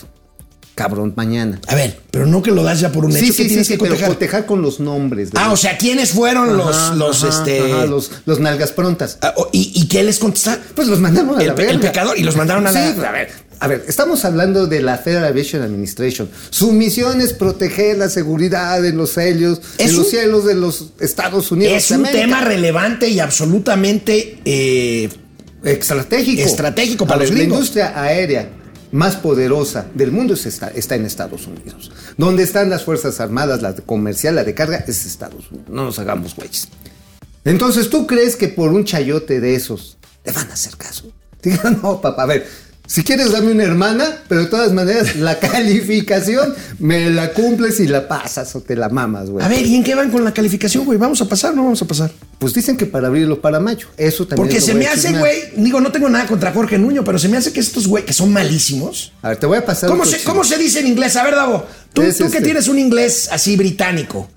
[0.75, 1.61] Cabrón, mañana.
[1.67, 3.27] A ver, pero no que lo das ya por un Sí, hecho.
[3.27, 4.09] sí, que sí, tienes sí, que pero cotejar?
[4.13, 5.31] cotejar con los nombres.
[5.31, 7.71] de Ah, los- o sea, ¿quiénes fueron los, Ajá, los, ajá, este...
[7.73, 9.17] ajá, los, los nalgas prontas.
[9.21, 10.61] Ah, ¿y, y qué les contestaron?
[10.75, 13.11] Pues los mandaron a El la el pecador, y los mandaron a la- Sí, a
[13.11, 13.29] ver,
[13.61, 16.29] a ver, estamos hablando de la Federal Aviation Administration.
[16.49, 21.53] Su misión es proteger la seguridad de los cielos, de los cielos de los Estados
[21.53, 21.73] Unidos.
[21.77, 24.39] Es de un tema relevante y absolutamente...
[24.43, 25.09] eh,
[25.63, 26.41] estratégico.
[26.43, 27.39] Estratégico para A los ver.
[27.39, 28.49] La industria aérea
[28.95, 31.91] más poderosa del mundo es está, en Estados Unidos.
[32.17, 35.69] Donde están las Fuerzas Armadas, la comercial, la de carga, es Estados Unidos.
[35.69, 36.69] No nos hagamos güeyes.
[37.43, 41.11] Entonces, ¿tú crees que por un chayote de esos te van a hacer caso?
[41.43, 42.47] Digan, no, papá, a ver,
[42.87, 47.87] si quieres dame una hermana, pero de todas maneras la calificación me la cumples y
[47.87, 49.45] la pasas o te la mamas, güey.
[49.45, 50.97] a ver, ¿y en qué van con la calificación, güey?
[50.97, 52.11] ¿Vamos a pasar o no vamos a pasar?
[52.39, 53.87] Pues dicen que para abril o para mayo.
[53.97, 57.17] Eso también Porque se me hace, güey, digo, no tengo nada contra Jorge Nuño, pero
[57.17, 59.13] se me hace que estos güey que son malísimos.
[59.21, 59.89] A ver, te voy a pasar.
[59.89, 60.23] ¿Cómo se.
[60.23, 61.15] ¿Cómo se dice en inglés?
[61.15, 62.41] A ver, Davo, tú que este.
[62.41, 64.29] tienes un inglés así británico.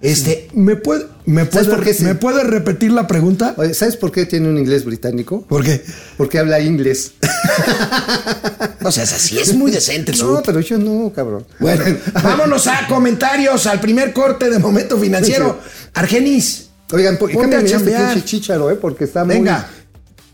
[0.00, 2.04] Este, ¿me puede, me ¿Sabes puede, por qué sí?
[2.04, 3.54] ¿me puede repetir la pregunta?
[3.58, 5.44] Oye, ¿sabes por qué tiene un inglés británico?
[5.46, 5.82] ¿Por qué?
[6.16, 7.12] Porque habla inglés.
[8.82, 11.46] O sea, es así, es muy decente No, pero yo no, cabrón.
[11.58, 11.84] Bueno,
[12.14, 15.60] vámonos a comentarios, al primer corte de Momento Financiero.
[15.92, 18.76] Argenis, Oigan, ¿por qué me chícharo, eh?
[18.76, 19.34] Porque está muy...
[19.36, 19.68] venga.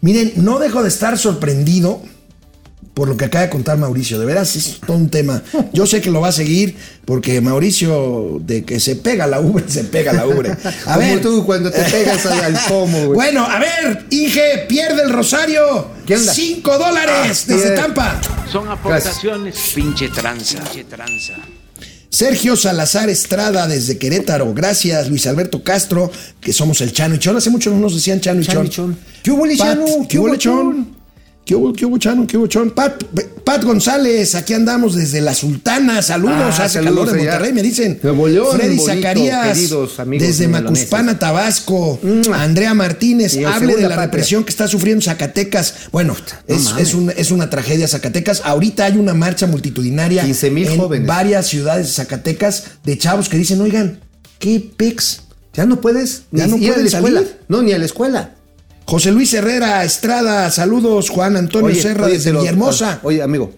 [0.01, 2.01] Miren, no dejo de estar sorprendido
[2.95, 4.19] por lo que acaba de contar Mauricio.
[4.19, 5.43] De veras, es todo un tema.
[5.73, 9.65] Yo sé que lo va a seguir porque Mauricio, de que se pega la ubre,
[9.69, 10.51] se pega la ubre.
[10.87, 11.21] A Como ver.
[11.21, 13.15] tú cuando te pegas al, pomo, güey.
[13.15, 15.89] Bueno, a ver, Inge, pierde el Rosario.
[16.07, 16.33] ¿Qué onda?
[16.33, 17.71] Cinco dólares Ah, desde.
[17.77, 18.21] Tampa.
[18.51, 19.57] Son aportaciones.
[19.75, 20.59] Pinche tranza.
[20.65, 21.35] Pinche tranza.
[22.09, 24.55] Sergio Salazar Estrada desde Querétaro.
[24.55, 26.11] Gracias, Luis Alberto Castro,
[26.41, 27.37] que somos el Chano y Chon.
[27.37, 28.67] Hace mucho no nos decían Chano y Chano Chon.
[28.67, 28.99] y Chon.
[29.23, 29.85] ¿Qué hubo, Chano?
[29.85, 30.96] ¿Qué ¿Qué hubo, hubo, Chon?
[31.47, 32.27] ¿Qué hubo, qué hubo, Chano?
[32.27, 32.73] ¿Qué hubo, Chon?
[32.73, 33.05] Pat,
[33.45, 36.03] Pat González, aquí andamos desde La Sultana.
[36.03, 37.31] Saludos, Ah, hace saludos calor allá.
[37.31, 38.01] Monterrey, me dicen.
[38.03, 39.57] León, Freddy bonito, Zacarías,
[40.19, 40.49] desde.
[40.49, 42.01] Macuspana, Tabasco.
[42.35, 44.03] Andrea Martínez, hable de la patria.
[44.07, 45.75] represión que está sufriendo Zacatecas.
[45.93, 46.17] Bueno,
[46.49, 48.43] no es, es, un- es una tragedia Zacatecas.
[48.45, 51.07] Ahorita hay una marcha multitudinaria 15,000 en jóvenes.
[51.07, 54.01] varias ciudades de Zacatecas de chavos que dicen, oigan,
[54.41, 55.21] ¿qué pex?
[55.55, 56.59] Ya no puedes Ya ni no
[56.91, 57.21] escuela.
[57.21, 57.37] salir.
[57.47, 58.33] No, ni a la escuela.
[58.87, 61.11] José Luis Herrera, Estrada, saludos.
[61.11, 63.01] Juan Antonio Oye, Serra oye, desde Villahermosa.
[63.03, 63.53] Oye, amigo.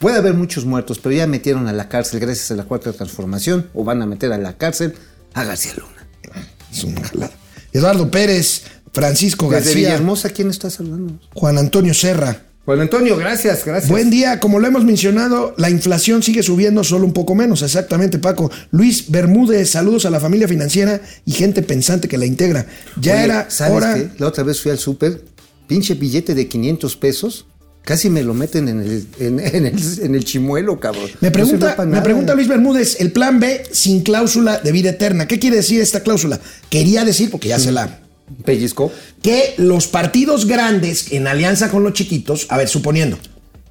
[0.00, 3.70] Puede haber muchos muertos, pero ya metieron a la cárcel gracias a la cuarta transformación
[3.74, 4.94] o van a meter a la cárcel
[5.34, 6.44] a García Luna.
[6.70, 7.32] Es una jalada.
[7.72, 11.20] Eduardo Pérez, Francisco Desde García, Villahermosa, ¿quién está saludando?
[11.32, 12.42] Juan Antonio Serra.
[12.64, 13.90] Juan Antonio, gracias, gracias.
[13.90, 18.18] Buen día, como lo hemos mencionado, la inflación sigue subiendo solo un poco menos, exactamente
[18.18, 18.50] Paco.
[18.70, 22.66] Luis Bermúdez, saludos a la familia financiera y gente pensante que la integra.
[22.98, 23.94] Ya Oye, era ¿sabes hora...
[23.94, 24.08] qué?
[24.16, 25.22] La otra vez fui al súper,
[25.66, 27.46] pinche billete de 500 pesos,
[27.82, 31.10] casi me lo meten en el, en, en el, en el chimuelo, cabrón.
[31.20, 35.28] Me pregunta, me pregunta Luis Bermúdez, el plan B sin cláusula de vida eterna.
[35.28, 36.40] ¿Qué quiere decir esta cláusula?
[36.70, 38.00] Quería decir, porque ya se la...
[38.44, 38.90] Pellizco.
[39.22, 43.18] Que los partidos grandes en alianza con los chiquitos, a ver, suponiendo,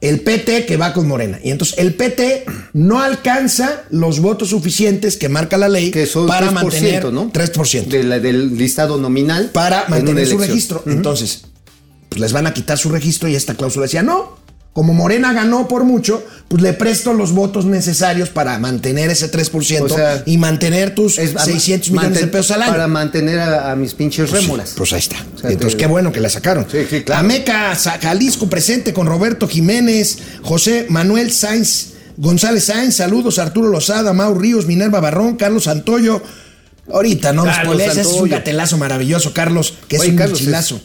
[0.01, 5.15] el PT que va con Morena, y entonces el PT no alcanza los votos suficientes
[5.15, 7.31] que marca la ley Que son para 3%, mantener ¿no?
[7.31, 7.85] 3%.
[7.87, 9.51] De la- del listado nominal.
[9.53, 10.83] para mantener su registro.
[10.87, 11.43] Entonces,
[12.09, 14.37] pues les van a quitar su registro y esta cláusula decía, no,
[14.73, 19.81] como Morena ganó por mucho, pues le presto los votos necesarios para mantener ese 3%
[19.83, 22.71] O sea, y mantener tus Es- 600 millones de pesos al año.
[22.71, 24.73] Para mantener a, a mis pinches Pues rémoras.
[24.75, 25.17] Pues ahí está.
[25.39, 26.65] sea, Entonces, qué bueno que la sacaron.
[26.71, 27.19] Sí, sí, claro.
[27.21, 34.33] Ameca, Jalisco presente con Roberto Jiménez, José Manuel Sainz, González Sainz, saludos, Arturo Lozada, Mau
[34.33, 36.21] Ríos, Minerva Barrón, Carlos Santoyo.
[36.91, 40.45] Ahorita, no nos ese es un gatelazo maravilloso, Carlos, que es Oye, un Carlos es-
[40.45, 40.81] chilazo.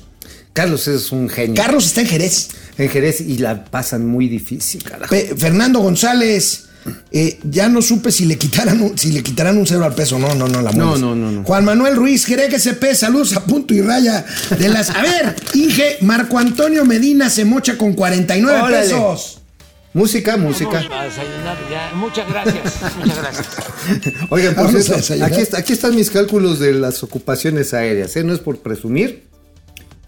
[0.62, 1.54] Carlos es un genio.
[1.54, 2.48] Carlos está en Jerez.
[2.76, 5.10] En Jerez y la pasan muy difícil, carajo.
[5.10, 6.64] Pe- Fernando González,
[7.12, 10.18] eh, ya no supe si le quitaran un, si le quitarán un cero al peso.
[10.18, 11.44] No, no, no, la No, no, no, no.
[11.44, 14.24] Juan Manuel Ruiz, Jerez SP, saludos a punto y raya
[14.58, 14.90] de las.
[14.90, 18.78] A ver, Inge, Marco Antonio Medina se mocha con 49 Órale.
[18.80, 19.34] pesos.
[19.94, 20.78] Música, música.
[20.78, 21.92] A desayunar ya.
[21.96, 22.62] Muchas gracias.
[22.98, 23.46] Muchas gracias.
[24.30, 25.32] Oigan, por Vamos cierto, desayunar.
[25.32, 28.14] aquí, está- aquí están mis cálculos de las ocupaciones aéreas.
[28.16, 28.22] ¿eh?
[28.22, 29.24] No es por presumir,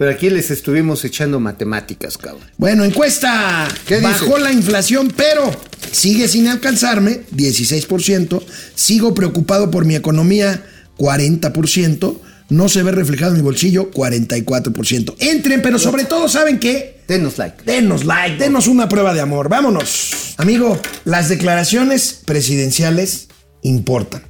[0.00, 2.48] pero aquí les estuvimos echando matemáticas, cabrón.
[2.56, 3.68] Bueno, encuesta.
[3.86, 4.06] ¿Qué dice?
[4.06, 5.54] Bajó la inflación, pero
[5.92, 8.42] sigue sin alcanzarme, 16%.
[8.74, 10.64] Sigo preocupado por mi economía,
[10.96, 12.18] 40%.
[12.48, 15.16] No se ve reflejado en mi bolsillo, 44%.
[15.18, 17.02] Entren, pero sobre todo, ¿saben qué?
[17.06, 17.62] Denos like.
[17.64, 19.50] Denos like, denos una prueba de amor.
[19.50, 20.32] Vámonos.
[20.38, 23.28] Amigo, las declaraciones presidenciales
[23.60, 24.22] importan.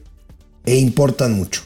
[0.66, 1.62] E importan mucho.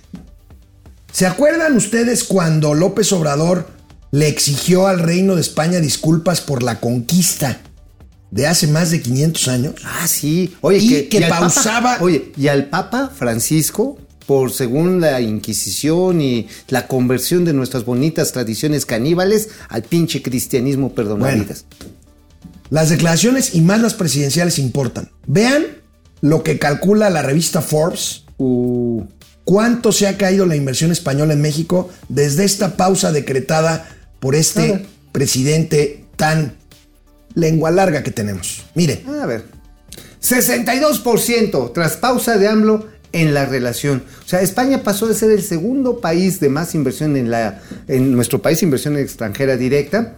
[1.11, 3.73] ¿Se acuerdan ustedes cuando López Obrador
[4.15, 7.61] le exigió al Reino de España disculpas por la conquista
[8.31, 9.75] de hace más de 500 años?
[9.85, 10.55] Ah, sí.
[10.61, 15.21] Oye, Y que, que al Papa- pausaba- oye, y al Papa Francisco, por según la
[15.21, 21.65] Inquisición y la conversión de nuestras bonitas tradiciones caníbales al pinche cristianismo perdonavidas.
[22.71, 25.11] Las declaraciones y más las presidenciales importan.
[25.27, 25.65] Vean
[26.21, 29.05] lo que calcula la revista Forbes Uh,
[29.45, 33.87] ¿Cuánto se ha caído la inversión española en México desde esta pausa decretada
[34.25, 36.55] por este presidente tan
[37.35, 38.65] lengua larga que tenemos?
[38.75, 39.45] Miren, a ver.
[40.23, 44.03] 62% tras pausa de AMLO en la relación.
[44.25, 48.13] O sea, España pasó de ser el segundo país de más inversión en la en
[48.13, 50.17] nuestro país inversión extranjera directa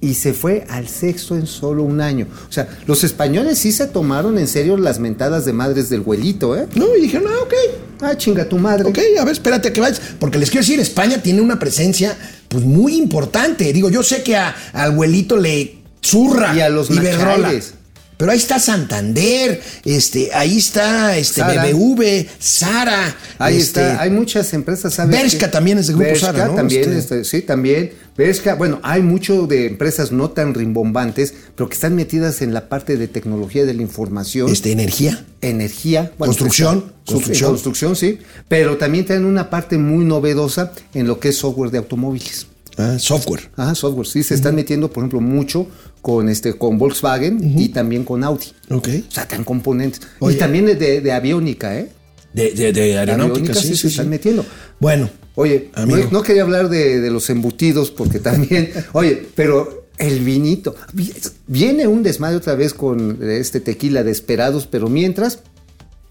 [0.00, 2.28] y se fue al sexto en solo un año.
[2.48, 6.56] O sea, los españoles sí se tomaron en serio las mentadas de madres del güelito,
[6.56, 6.68] ¿eh?
[6.76, 7.54] no, y dijeron, ah, ok,
[8.00, 8.88] Ah, chinga tu madre.
[8.88, 10.00] ok, a ver, espérate que vayas.
[10.20, 12.16] Porque les quiero decir, España tiene una presencia
[12.48, 13.72] pues muy importante.
[13.72, 17.36] Digo, yo sé que a- al abuelito le zurra Y a los Iberdrola.
[17.38, 17.74] Nachaires.
[18.18, 21.64] Pero ahí está Santander, este, ahí está este Sara.
[21.66, 23.16] BBV, Sara.
[23.38, 25.16] Ahí este, está, hay muchas empresas, ¿sabes?
[25.16, 26.54] Bershka también es de Grupo Bershka Sara, ¿no?
[26.56, 27.92] también, Este- este, sí, también.
[28.16, 32.68] Bershka, bueno, hay mucho de empresas no tan rimbombantes, pero que están metidas en la
[32.68, 35.24] parte de tecnología de la información, este, energía.
[35.40, 37.50] energía, Construcción, construcción.
[37.52, 41.78] construcción, sí, pero también tienen una parte muy novedosa en lo que es software de
[41.78, 42.48] automóviles.
[42.78, 43.50] Ah, software.
[43.56, 45.66] Ajá, software, sí, se están metiendo, por ejemplo, mucho
[46.00, 48.46] con este con Volkswagen y también con Audi.
[48.70, 48.88] Ok.
[49.08, 50.00] O sea, tan componentes.
[50.20, 50.36] Oye.
[50.36, 51.90] Y también de, de aviónica, ¿eh?
[52.32, 54.44] De, de, de aeronáutica, Aviónica, sí, sí, sí, se están metiendo.
[54.80, 55.98] Bueno, Oye, Amigo.
[55.98, 61.12] no, no quería hablar de, de los embutidos porque también, oye, pero el vinito, vi-
[61.46, 65.40] viene un desmadre otra vez con este tequila de esperados, pero mientras,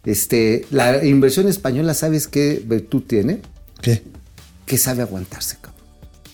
[0.05, 3.41] este, la inversión española, ¿sabes qué virtud tiene?
[3.81, 4.01] ¿qué?
[4.65, 5.57] Que sabe aguantarse,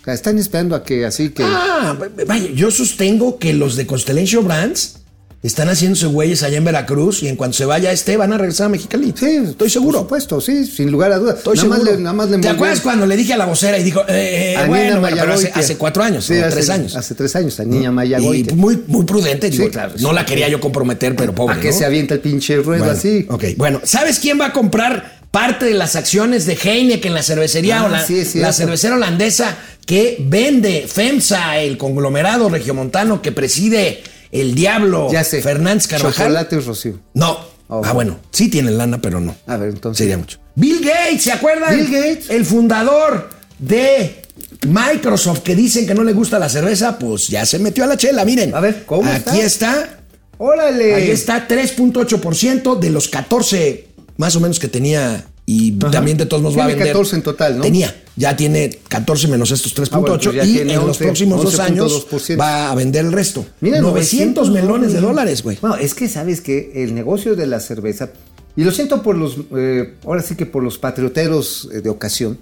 [0.08, 1.44] están esperando a que así que...
[1.46, 1.98] Ah,
[2.28, 4.96] vaya, yo sostengo que los de Constellation Brands
[5.44, 8.68] están haciéndose güeyes allá en Veracruz y en cuanto se vaya este van a regresar
[8.68, 9.14] a Mexicali.
[9.18, 9.98] Sí, estoy seguro.
[10.00, 11.38] Por supuesto, sí, sin lugar a dudas.
[11.40, 11.84] Estoy nada, seguro.
[11.84, 14.02] Más le, nada más le ¿Te acuerdas cuando le dije a la vocera y dijo,
[14.08, 16.96] eh, eh, a bueno, bueno, pero hace, cuatro años, Sí, o hace- tres años.
[16.96, 18.56] Hace tres años, a Niña y Mayagoitia.
[18.56, 21.72] muy, muy prudente, digo, Sí, claro, no la quería yo comprometer, pero pobre, a que
[21.72, 21.78] ¿no?
[21.78, 23.26] se avienta el pinche ruedo Bueno, así.
[23.30, 27.80] Ok, bueno, ¿sabes quién va a comprar parte de las acciones de Heineken, la cervecería
[27.80, 34.54] Ah, hola- sí, la cervecera holandesa que vende FEMSA, el conglomerado regiomontano que preside el
[34.54, 35.42] diablo Ya sé.
[35.42, 36.28] Fernández Carvajal?
[36.28, 37.00] Chocolate Rocío.
[37.16, 37.40] No.
[37.68, 37.82] Oh.
[37.84, 39.36] Ah, bueno, sí tienen lana, pero no.
[39.48, 39.98] A ver, entonces.
[39.98, 40.38] Sería mucho.
[40.54, 41.76] Bill Gates, ¿se acuerdan?
[41.76, 42.30] Bill Gates.
[42.30, 44.22] El fundador de
[44.68, 47.98] Microsoft, que dicen que no le gusta la cerveza, pues ya se metió a la
[47.98, 48.24] chela.
[48.24, 48.54] Miren.
[48.54, 49.98] A ver, ¿cómo Aquí está.
[50.38, 50.94] ¡Órale!
[50.94, 55.92] Ahí está 3.8% de los 14 más o menos que tenía y Ajá.
[55.92, 56.88] también de todos modos va a vender.
[56.88, 57.64] 14 en total, ¿no?
[57.64, 61.44] Tenía, ya tiene 14 menos estos 3.8 Ah, bueno, pues y en los 11, próximos
[61.44, 62.40] dos años 11.2%.
[62.40, 63.46] va a vender el resto.
[63.60, 65.58] Mira, 900 melones de dólares, güey.
[65.62, 68.12] Bueno, es que sabes que el negocio de la cerveza,
[68.56, 72.40] y lo siento por los, eh, ahora sí que por los patrioteros eh, de ocasión,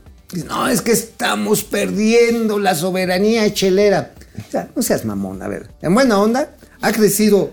[0.48, 4.14] no, es que estamos perdiendo la soberanía chelera.
[4.48, 7.52] O sea, no seas mamón, a ver, en buena onda, ha crecido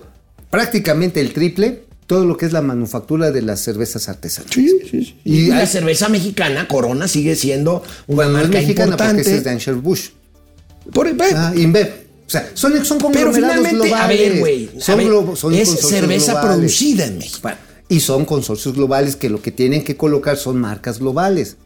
[0.51, 4.53] prácticamente el triple todo lo que es la manufactura de las cervezas artesanales.
[4.55, 5.21] Sí, sí, sí.
[5.25, 8.97] Y, Y la hay- cerveza mexicana, Corona, sigue siendo una Bueno, no es marca mexicana
[8.97, 9.21] porque importante.
[9.23, 10.11] ese es de Anheuser-Busch.
[10.93, 12.09] Por el- Ah, InBev.
[12.27, 14.19] O sea, son, son pero conglomerados finalmente, a globales.
[14.19, 16.57] ver, güey, a Son ver, glo- son es cerveza globales.
[16.57, 17.39] producida en México.
[17.43, 21.57] Bueno, y son consorcios globales que lo que tienen que colocar son marcas globales.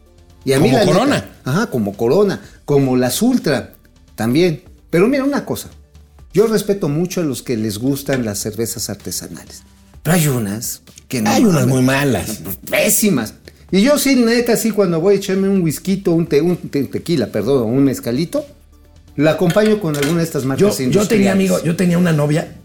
[0.45, 1.29] Y a mí Como la neta- Corona.
[1.45, 3.75] ajá, como Corona, como las Ultra
[4.15, 4.63] también.
[4.89, 5.69] Pero mira una cosa,
[6.33, 9.63] yo respeto mucho a los que les gustan las cervezas artesanales.
[10.03, 11.29] Pero hay unas que no.
[11.29, 12.39] Hay unas muy malas.
[12.69, 13.33] pésimas.
[13.71, 16.83] Y yo sí, neta, sí, cuando voy a echarme un whisky, un, te- un te-
[16.83, 18.45] tequila, perdón, un mezcalito,
[19.15, 21.31] la acompaño con alguna de estas Yo, marcas yo tenía industriales.
[21.33, 22.55] amigo, yo tenía una novia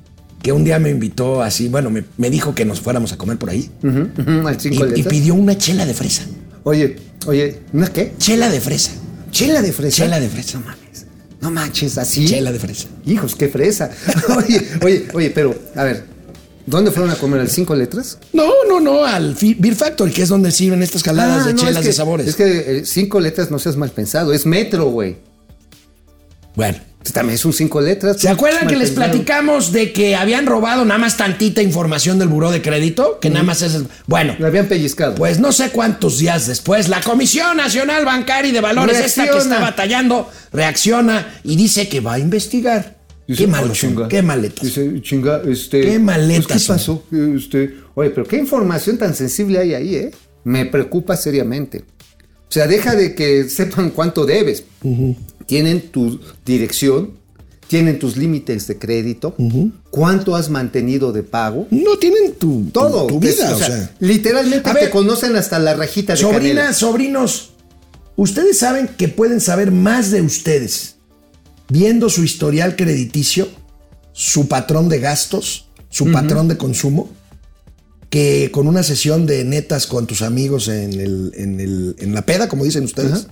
[0.42, 3.38] que un día me invitó así, bueno, me, me dijo que nos fuéramos a comer
[3.38, 6.24] por ahí Ujú, ujú, al y, cinco y pidió una chela de fresa.
[6.64, 8.12] Oye, oye, ¿una qué?
[8.18, 8.90] Chela de fresa.
[9.30, 9.96] Chela de fresa.
[9.96, 10.58] Chela de fresa.
[10.58, 11.06] No mames.
[11.40, 12.26] No manches, así.
[12.26, 12.88] Chela de fresa.
[13.06, 13.90] Hijos, qué fresa.
[14.36, 16.04] oye, oye, oye, pero, a ver,
[16.68, 17.40] ¿dónde fueron a comer?
[17.40, 18.18] ¿Al cinco letras?
[18.32, 21.58] No, no, no, al Beer Factory, que es donde sirven estas caladas Ah, de no,
[21.60, 22.26] chelas es que- de sabores.
[22.28, 25.16] Es que eh, cinco letras no seas mal pensado, es metro, güey.
[26.54, 26.78] Bueno.
[27.12, 28.18] También es un cinco letras.
[28.20, 32.50] ¿Se acuerdan que les platicamos de que habían robado nada más tantita información del buró
[32.50, 33.18] de crédito?
[33.18, 33.80] Que nada más es.
[34.06, 35.14] Bueno, Le habían pellizcado.
[35.14, 39.38] pues no sé cuántos días después, la Comisión Nacional Bancaria y de Valores, esta que
[39.38, 42.97] está batallando, reacciona y dice que va a investigar.
[43.28, 44.08] Dice, qué "Oh, malos son, chinga".
[44.08, 44.64] qué maletas.
[44.64, 45.82] Dice, chinga, este.
[45.82, 46.76] Qué maletas pues, ¿Qué son.
[46.76, 47.04] pasó?
[47.36, 50.10] Este, oye, pero qué información tan sensible hay ahí, ¿eh?
[50.44, 51.84] Me preocupa seriamente.
[52.48, 54.64] O sea, deja de que sepan cuánto debes.
[55.44, 57.10] Tienen tu dirección,
[57.66, 59.34] tienen tus límites de crédito,
[59.90, 61.66] cuánto has mantenido de pago.
[61.70, 63.06] No tienen tu, Todo.
[63.06, 63.94] tu, vida, o o sea, sea.
[64.00, 67.50] literalmente A te ver, conocen hasta la rajita de Sobrinas, sobrinos,
[68.16, 70.96] ustedes saben que pueden saber más de ustedes
[71.68, 73.48] viendo su historial crediticio,
[74.12, 77.10] su patrón de gastos, su patrón de consumo,
[78.10, 82.22] que con una sesión de netas con tus amigos en, el, en, el- en la
[82.22, 83.26] peda, como dicen ustedes.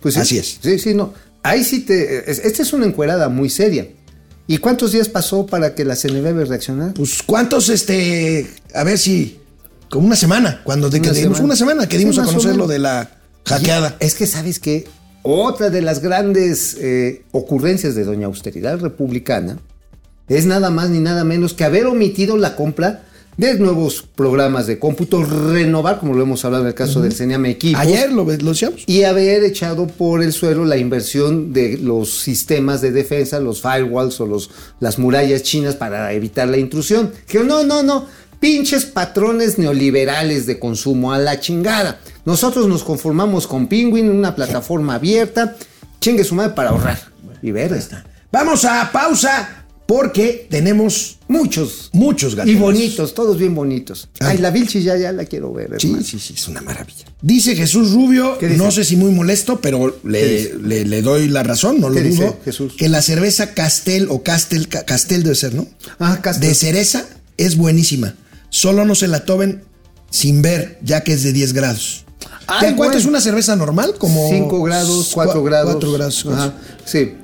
[0.00, 0.20] Pues sí.
[0.20, 0.58] Así es.
[0.62, 1.12] Sí, sí, no.
[1.42, 2.30] Ahí sí te.
[2.30, 3.88] es- Esta es una encuerada muy seria.
[4.48, 6.94] ¿Y cuántos días pasó para que la CNBB reaccionara?
[6.94, 9.40] Pues cuántos, este, a ver si,
[9.90, 11.44] como una semana, cuando de que Una dimos semana.
[11.46, 13.10] una semana que Sí, dimos a conocer lo de la
[13.44, 13.96] hackeada.
[13.98, 14.86] Es que sabes que
[15.26, 19.58] otra de las grandes eh, ocurrencias de Doña Austeridad Republicana
[20.28, 23.02] es nada más ni nada menos que haber omitido la compra
[23.36, 27.46] de nuevos programas de cómputo, renovar, como lo hemos hablado en el caso del CENIAM
[27.46, 27.80] Equipos.
[27.80, 28.82] Ayer lo, lo decíamos.
[28.86, 34.20] y haber echado por el suelo la inversión de los sistemas de defensa, los firewalls
[34.20, 34.50] o los,
[34.80, 37.12] las murallas chinas para evitar la intrusión.
[37.26, 38.06] Que no, no, no.
[38.40, 42.00] Pinches patrones neoliberales de consumo a la chingada.
[42.26, 45.56] Nosotros nos conformamos con Penguin, una plataforma abierta.
[46.00, 47.00] Chingue su madre para ahorrar.
[47.42, 47.80] Y ver.
[48.30, 51.90] Vamos a pausa porque tenemos Muchos.
[51.92, 52.50] muchos gatos.
[52.52, 54.08] Y bonitos, todos bien bonitos.
[54.20, 54.30] Ah.
[54.30, 55.70] Ay, la Vilchi ya, ya la quiero ver.
[55.78, 56.04] Sí, hermano.
[56.04, 57.04] sí, sí, es una maravilla.
[57.22, 61.44] Dice Jesús Rubio, no sé si muy molesto, pero ¿Qué le, le- le doy la
[61.44, 62.38] razón, no lo ¿Qué dice dudo.
[62.44, 62.74] Jesús?
[62.76, 65.68] Que la cerveza Castel o Castel, Ca- Castel debe ser, ¿no?
[66.00, 66.48] Ah, Castel.
[66.48, 67.04] De cereza
[67.36, 68.16] es buenísima.
[68.50, 69.62] Solo no se la tomen
[70.10, 72.05] sin ver, ya que es de 10 grados.
[72.60, 73.94] ¿Qué, ¿Cuánto es una cerveza normal?
[73.98, 75.72] Como 5 grados, 4 cua- grados.
[75.72, 76.26] cuatro grados.
[76.30, 76.52] Ajá,
[76.84, 77.14] Sí.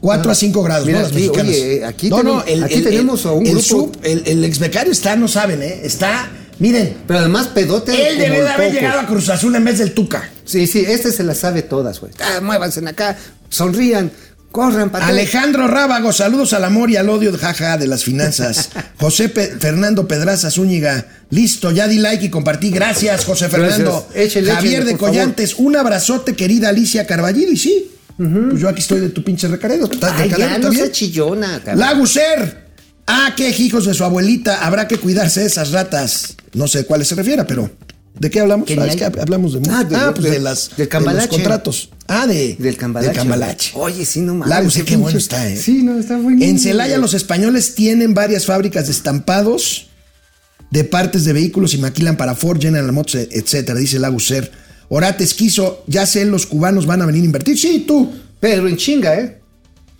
[0.00, 1.04] 4 a 5 grados, Mira, ¿no?
[1.04, 1.52] Las mexicanas.
[1.54, 4.22] oye, aquí no, tenemos- no, el, aquí el- tenemos a un el grupo- sub- el,
[4.26, 5.80] el ex becario está, no saben, ¿eh?
[5.84, 7.92] Está, miren, Pero además pedote.
[7.92, 10.30] él el de haber llegado a Cruz Azul en vez del Tuca.
[10.44, 12.12] Sí, sí, este se las sabe todas, güey.
[12.20, 13.18] Ah, muévanse acá,
[13.50, 14.10] sonrían,
[14.50, 15.08] corran atrás.
[15.08, 18.70] Alejandro Rábago, saludos al amor y al odio, jaja, de las finanzas.
[18.98, 22.70] José Pe- Fernando Pedraza Zúñiga, listo, ya di like y compartí.
[22.70, 23.76] Gracias, José Gracias.
[23.76, 24.08] Fernando.
[24.14, 27.52] Échele, Javier échele, de Collantes, un abrazote, querida Alicia Carballido.
[27.52, 29.88] Y sí, pues yo aquí estoy de tu pinche recaredo.
[29.90, 30.84] ¿Estás Ay, ya no también?
[30.84, 31.78] sea chillona, cabrón.
[31.80, 32.70] Laguser.
[33.06, 34.64] Ah, qué hijos de su abuelita.
[34.64, 36.36] Habrá que cuidarse de esas ratas.
[36.52, 37.70] No sé a cuáles se refiere, pero.
[38.18, 38.68] ¿De qué hablamos?
[38.70, 38.96] Ah, es hay.
[38.98, 41.90] que hablamos de, Ah, de- pues de- de, las, del de los contratos.
[42.06, 43.08] Ah, de, Del cambalache.
[43.12, 43.70] del cambalache.
[43.74, 44.48] Oye, sí, no mames.
[44.48, 45.56] Laguser, qué pinche- bueno está, ¿eh?
[45.56, 46.50] Sí, no, está buenísimo.
[46.50, 49.86] En Celaya los españoles tienen varias fábricas de estampados
[50.70, 54.50] de partes de vehículos y maquilan para Ford, General Motors, etcétera, dice Laguser.
[54.88, 57.58] Orates quiso, ya sé, los cubanos van a venir a invertir.
[57.58, 59.40] Sí, tú, Pero en chinga, ¿eh?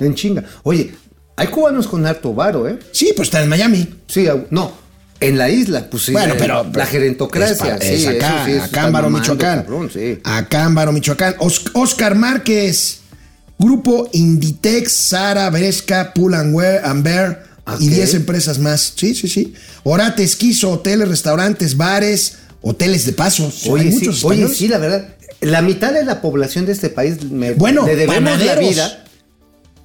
[0.00, 0.44] En chinga.
[0.62, 0.92] Oye,
[1.36, 2.78] hay cubanos con harto varo, ¿eh?
[2.92, 3.86] Sí, pues está en Miami.
[4.08, 4.72] Sí, no.
[5.20, 6.12] En la isla, pues sí.
[6.12, 6.66] Bueno, eh, pero.
[6.74, 7.94] La gerentocracia, es, sí.
[7.94, 9.62] es acá, sí, acá está en Baro, mamando, Michoacán.
[9.64, 10.18] cabrón, sí.
[10.24, 11.34] Acá en Baro, Michoacán.
[11.40, 13.00] Os- Oscar Márquez,
[13.58, 17.42] Grupo Inditex, Sara, Bresca, Pull and Wear, Amber
[17.78, 17.94] y Ok.
[17.94, 18.94] 10 empresas más.
[18.96, 19.54] Sí, sí, sí.
[19.82, 23.66] Orate, Esquizo, hoteles, restaurantes, bares, hoteles de pasos.
[23.66, 25.08] Oye, Hay sí, muchos oye, sí, la verdad.
[25.42, 28.70] La mitad de la población de este país me, Bueno, le debemos la panaderos.
[28.70, 29.04] vida.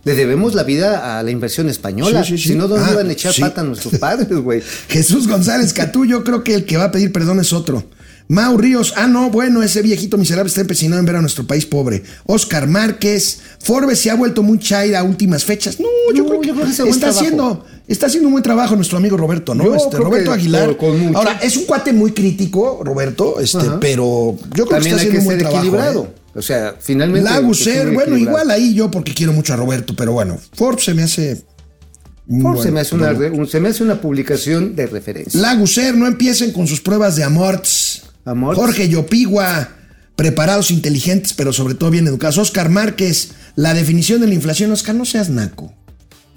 [0.06, 2.24] Le debemos la vida a la inversión española.
[2.24, 2.48] Sí, sí, sí.
[2.50, 4.62] Si no, ¿dónde Ah, iban a echar pata a nuestros padres, güey?
[4.88, 7.84] Jesús González Catú, yo creo que el que va a pedir perdón es otro.
[8.28, 11.66] Mau Ríos, ah, no, bueno, ese viejito miserable está empecinado en ver a nuestro país
[11.66, 12.04] pobre.
[12.26, 15.80] Oscar Márquez, Forbes se ha vuelto muy chaira a últimas fechas.
[15.80, 15.86] No,
[16.16, 18.98] yo, No, creo, que yo creo que está haciendo, está haciendo un buen trabajo nuestro
[18.98, 19.64] amigo Roberto, ¿no?
[19.66, 20.76] Yo Este, Roberto que Aguilar.
[21.14, 23.80] Ahora, es un cuate muy crítico, Roberto, este, Ajá.
[23.80, 25.66] pero yo creo También que está hay haciendo que un buen ser trabajo.
[25.68, 26.04] equilibrado.
[26.06, 26.25] ¿eh?
[26.36, 27.30] O sea, finalmente.
[27.30, 31.04] Laguser, bueno, igual ahí yo porque quiero mucho a Roberto, pero bueno, Forbes se me
[31.04, 31.44] hace.
[32.28, 35.40] buen se, me hace una, un- se me hace una publicación de referencia.
[35.40, 38.04] Laguser, no empiecen con sus pruebas de amorts.
[38.26, 38.60] Amorts.
[38.60, 39.70] Jorge Yopigua,
[40.16, 42.38] preparados, inteligentes, pero sobre todo bien educados.
[42.38, 44.72] Oscar Márquez, la definición de la inflación.
[44.72, 45.74] Oscar, no seas naco.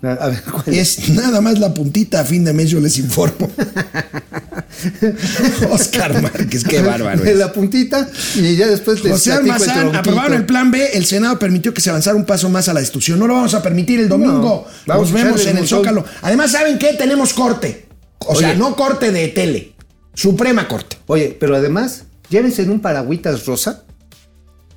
[0.01, 0.99] A, ver, ¿cuál es?
[0.99, 3.51] Es nada más la puntita a fin de mes, yo les informo.
[5.71, 7.25] Oscar Márquez, qué bárbaro.
[7.25, 7.37] Es.
[7.37, 9.99] la puntita y ya después les José el Almazán, tronquito.
[9.99, 10.91] aprobaron el plan B.
[10.95, 13.19] El Senado permitió que se avanzara un paso más a la destrucción.
[13.19, 14.67] No lo vamos a permitir el domingo.
[14.87, 15.79] No, Nos vemos en el montón.
[15.79, 16.05] Zócalo.
[16.23, 16.95] Además, ¿saben qué?
[16.95, 17.89] Tenemos corte.
[18.21, 19.73] O sea, no corte de tele.
[20.15, 20.97] Suprema corte.
[21.07, 23.85] Oye, pero además, llévense en un paragüitas rosa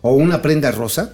[0.02, 1.14] o una prenda rosa.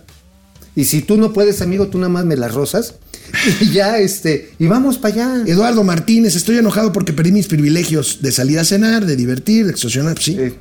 [0.76, 2.96] Y si tú no puedes, amigo, tú nada más me las rosas.
[3.62, 5.44] Y ya, este, y vamos para allá.
[5.46, 9.72] Eduardo Martínez, estoy enojado porque perdí mis privilegios de salir a cenar, de divertir, de
[9.72, 10.18] extorsionar.
[10.20, 10.36] Sí.
[10.40, 10.54] Eh,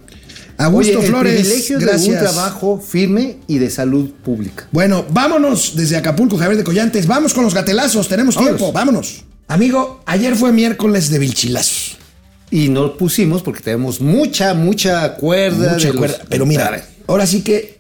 [0.59, 2.03] Augusto Oye, Flores, el privilegio gracias.
[2.07, 4.67] de un trabajo firme y de salud pública.
[4.73, 7.07] Bueno, vámonos desde Acapulco, Javier de Collantes.
[7.07, 8.57] Vamos con los gatelazos, tenemos Vámonos.
[8.59, 9.25] tiempo, vámonos.
[9.49, 11.99] Amigo, ayer fue miércoles de vilchilazos.
[12.51, 15.75] Y no pusimos porque tenemos mucha, mucha cuerda.
[15.75, 16.19] Mucha de los- cuerda.
[16.31, 17.76] Pero mira, ahora sí que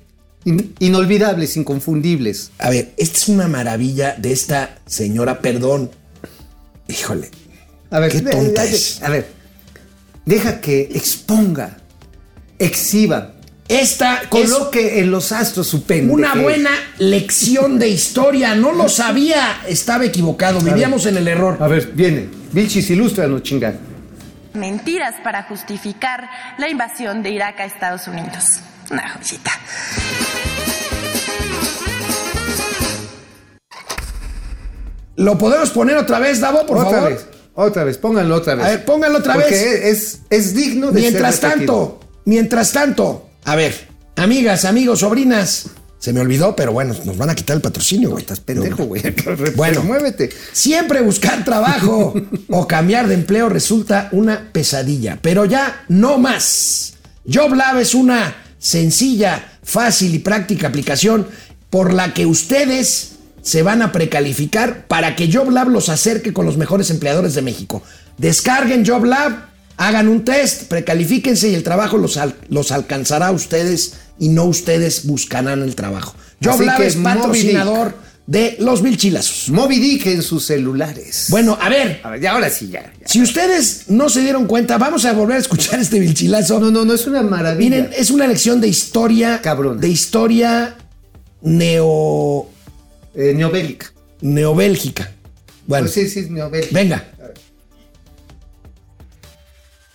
[0.46, 2.50] in- inolvidables, inconfundibles.
[2.58, 5.90] A ver, esta es una maravilla de esta señora, perdón.
[6.88, 7.30] Híjole.
[7.90, 9.02] A ver, Qué tonta de- es.
[9.02, 9.28] A ver,
[10.24, 11.76] deja que exponga,
[12.58, 13.32] exhiba,
[13.68, 18.54] Esta es coloque en los astros su una buena lección de historia.
[18.54, 20.60] No lo sabía, estaba equivocado.
[20.60, 21.58] Vivíamos en el error.
[21.60, 22.28] A ver, viene.
[22.52, 23.76] Vilchis, ilústranos, chingada.
[24.54, 26.28] Mentiras para justificar
[26.58, 28.60] la invasión de Irak a Estados Unidos.
[28.90, 29.50] Una joyita.
[35.16, 37.10] ¿Lo podemos poner otra vez, Davo, por otra favor?
[37.10, 38.66] vez, otra vez, pónganlo otra vez.
[38.66, 39.84] A ver, pónganlo otra Porque vez.
[39.84, 45.66] es, es digno de Mientras ser tanto, mientras tanto, a ver, amigas, amigos, sobrinas,
[45.98, 48.22] se me olvidó, pero bueno, nos van a quitar el patrocinio, güey.
[48.22, 49.02] Estás pendejo, güey.
[49.56, 49.82] Bueno.
[49.82, 50.28] muévete.
[50.52, 52.14] Siempre buscar trabajo
[52.50, 56.92] o cambiar de empleo resulta una pesadilla, pero ya no más.
[57.24, 58.36] JobLab es una
[58.66, 61.28] sencilla, fácil y práctica aplicación
[61.70, 63.12] por la que ustedes
[63.42, 67.82] se van a precalificar para que JobLab los acerque con los mejores empleadores de México.
[68.18, 69.46] Descarguen JobLab,
[69.76, 74.44] hagan un test, precalifíquense y el trabajo los, al- los alcanzará a ustedes y no
[74.44, 76.16] ustedes buscarán el trabajo.
[76.42, 77.94] JobLab es patrocinador
[78.26, 79.50] de los Vilchilazos.
[79.50, 81.26] Moby Dick en sus celulares.
[81.28, 82.92] Bueno, a ver, A ver, ya ahora sí, ya.
[83.00, 83.06] ya.
[83.06, 86.58] si ustedes no se dieron cuenta, vamos a volver a escuchar este Vilchilazo.
[86.58, 87.70] No, no, no, es una maravilla.
[87.76, 89.40] Miren, es una lección de historia.
[89.42, 89.78] Cabrón.
[89.80, 90.76] De historia
[91.42, 92.48] neo.
[93.14, 93.92] Eh, neobélica.
[94.20, 95.12] neobélgica.
[95.66, 96.70] Bueno, Pues sí, sí, es neobélica.
[96.72, 97.04] venga.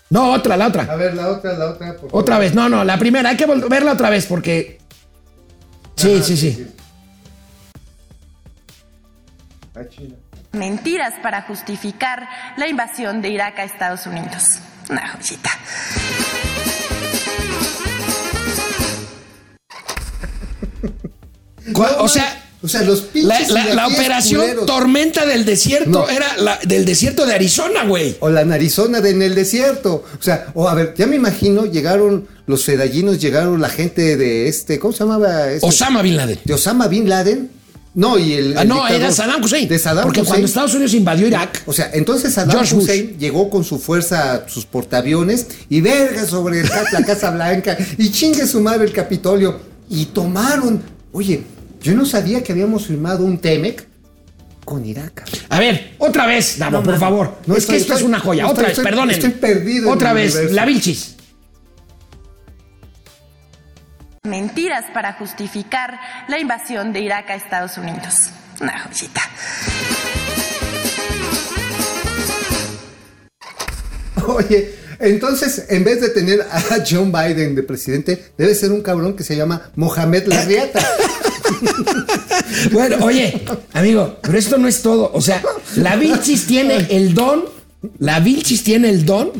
[0.09, 0.95] No, otra, la A otra.
[0.95, 1.91] ver, la otra, la otra.
[1.93, 2.21] por favor.
[2.23, 4.77] Otra vez, no, no, la primera, hay que verla otra vez porque.
[5.95, 6.67] Sí, sí, sí.
[9.89, 10.15] Chinga.
[10.53, 12.27] Mentiras para justificar
[12.57, 14.43] la invasión de Irak a Estados Unidos.
[14.89, 15.49] Una joyita.
[21.99, 23.49] O sea, O sea, los la, pinches.
[23.49, 24.65] la- la iraquíes operación culeros.
[24.67, 26.09] Tormenta del Desierto No.
[26.09, 28.17] era la, del desierto de Arizona, güey.
[28.19, 30.03] O la narizona de en el desierto.
[30.19, 34.47] O sea, o a ver, ya me imagino, llegaron los fedallinos, llegaron la gente de
[34.47, 35.49] este, ¿cómo se llamaba?
[35.49, 35.65] Este?
[35.67, 36.39] Osama Bin Laden.
[36.43, 37.49] De Osama Bin Laden.
[37.93, 38.57] No, y el.
[38.57, 39.67] Ah, el no, era Saddam Hussein.
[39.67, 40.31] De Saddam Porque Hussein.
[40.31, 42.83] cuando Estados Unidos invadió Irak, O sea, entonces Saddam George Bush.
[42.83, 48.09] Hussein llegó con su fuerza, sus portaaviones, y verga sobre el la Casa Blanca, y
[48.11, 50.81] chingue su madre el Capitolio, y tomaron.
[51.11, 51.43] Oye,
[51.83, 53.85] yo no sabía que habíamos firmado un TEMEC
[54.63, 55.23] con Irak.
[55.49, 57.39] A ver, otra vez, Davo, No, por favor.
[57.45, 58.43] no, es estoy- que esto es una joya.
[58.45, 59.15] estoy- otra vez, perdonen.
[59.15, 60.55] estoy perdido Otra vez, universo.
[60.55, 61.15] la Vilchis.
[64.23, 68.29] Mentiras para justificar la invasión de Irak a Estados Unidos.
[68.61, 69.19] Una joyita.
[74.27, 79.15] Oye, entonces, en vez de tener a John Biden de presidente, debe ser un cabrón
[79.15, 80.79] que se llama Mohamed Larriata.
[82.71, 83.43] Bueno, oye,
[83.73, 85.11] amigo, pero esto no es todo.
[85.13, 85.41] O sea,
[85.75, 87.45] la Vilchis tiene el don,
[87.97, 89.31] la Vilchis tiene el don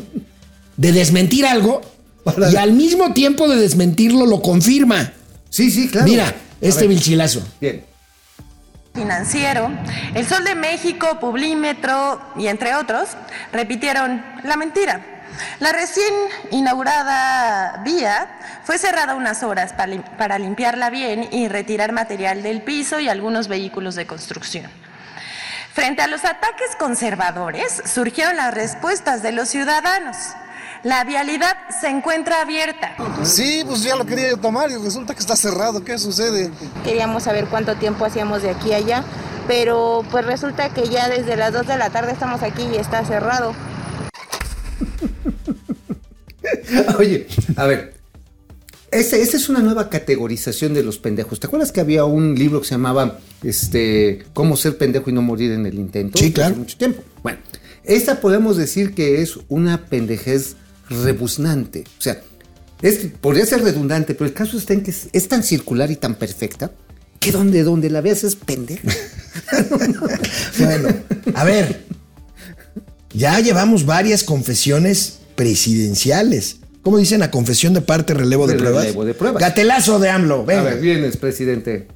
[0.76, 1.82] de desmentir algo
[2.24, 5.12] Para- y al mismo tiempo de desmentirlo lo confirma.
[5.50, 6.06] Sí, sí, claro.
[6.06, 7.42] Mira, este Vilchilazo.
[7.60, 7.84] Bien.
[8.94, 9.70] Financiero,
[10.14, 13.08] El Sol de México, Publímetro y entre otros
[13.52, 15.00] repitieron la mentira.
[15.60, 16.12] La recién
[16.50, 18.28] inaugurada vía
[18.64, 23.08] fue cerrada unas horas para, lim- para limpiarla bien y retirar material del piso y
[23.08, 24.70] algunos vehículos de construcción.
[25.72, 30.16] Frente a los ataques conservadores surgieron las respuestas de los ciudadanos.
[30.84, 32.96] La vialidad se encuentra abierta.
[33.22, 35.84] Sí, pues ya lo quería yo tomar y resulta que está cerrado.
[35.84, 36.50] ¿Qué sucede?
[36.82, 39.04] Queríamos saber cuánto tiempo hacíamos de aquí a allá,
[39.46, 43.04] pero pues resulta que ya desde las 2 de la tarde estamos aquí y está
[43.04, 43.54] cerrado.
[46.98, 47.94] Oye, a ver.
[48.90, 51.40] Esa es una nueva categorización de los pendejos.
[51.40, 55.22] ¿Te acuerdas que había un libro que se llamaba este, Cómo ser pendejo y no
[55.22, 56.18] morir en el intento?
[56.18, 56.50] Sí, claro.
[56.50, 57.02] Hace mucho tiempo.
[57.22, 57.38] Bueno,
[57.84, 60.56] esta podemos decir que es una pendejez
[61.02, 61.84] rebuznante.
[61.98, 62.20] O sea,
[62.82, 65.96] es, podría ser redundante, pero el caso está en que es, es tan circular y
[65.96, 66.70] tan perfecta
[67.20, 68.88] que donde, donde la veas es pendeja.
[70.58, 70.88] Bueno,
[71.34, 71.84] a ver,
[73.14, 76.56] ya llevamos varias confesiones presidenciales.
[76.82, 78.84] ¿Cómo dicen la confesión de parte, relevo de De pruebas?
[78.84, 79.40] relevo de pruebas.
[79.40, 80.62] Gatelazo de AMLO, A venga.
[80.64, 81.88] ver, vienes, presidente.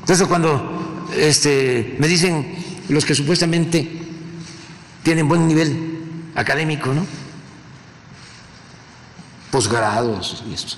[0.00, 2.46] Entonces cuando este, me dicen
[2.88, 3.88] los que supuestamente
[5.02, 5.74] tienen buen nivel
[6.34, 7.06] académico, ¿no?
[9.50, 10.76] Posgrados y esto.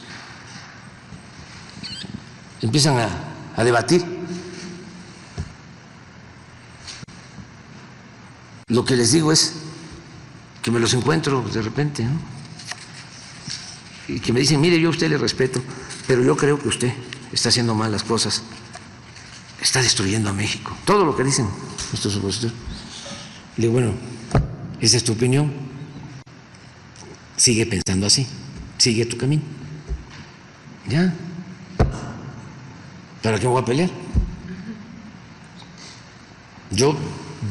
[2.60, 3.08] Empiezan a,
[3.56, 4.04] a debatir.
[8.68, 9.54] Lo que les digo es
[10.62, 12.06] que me los encuentro de repente.
[14.08, 15.62] Y que me dicen, mire, yo a usted le respeto,
[16.06, 16.92] pero yo creo que usted
[17.32, 18.42] está haciendo mal las cosas
[19.62, 20.76] está destruyendo a México.
[20.84, 21.48] Todo lo que dicen
[21.92, 22.54] nuestros opositores.
[23.56, 23.94] Le digo, bueno,
[24.80, 25.52] esa es tu opinión.
[27.36, 28.26] Sigue pensando así.
[28.82, 29.42] Sigue tu camino.
[30.88, 31.14] Ya.
[33.22, 33.88] ¿Para qué voy a pelear?
[36.72, 36.96] Yo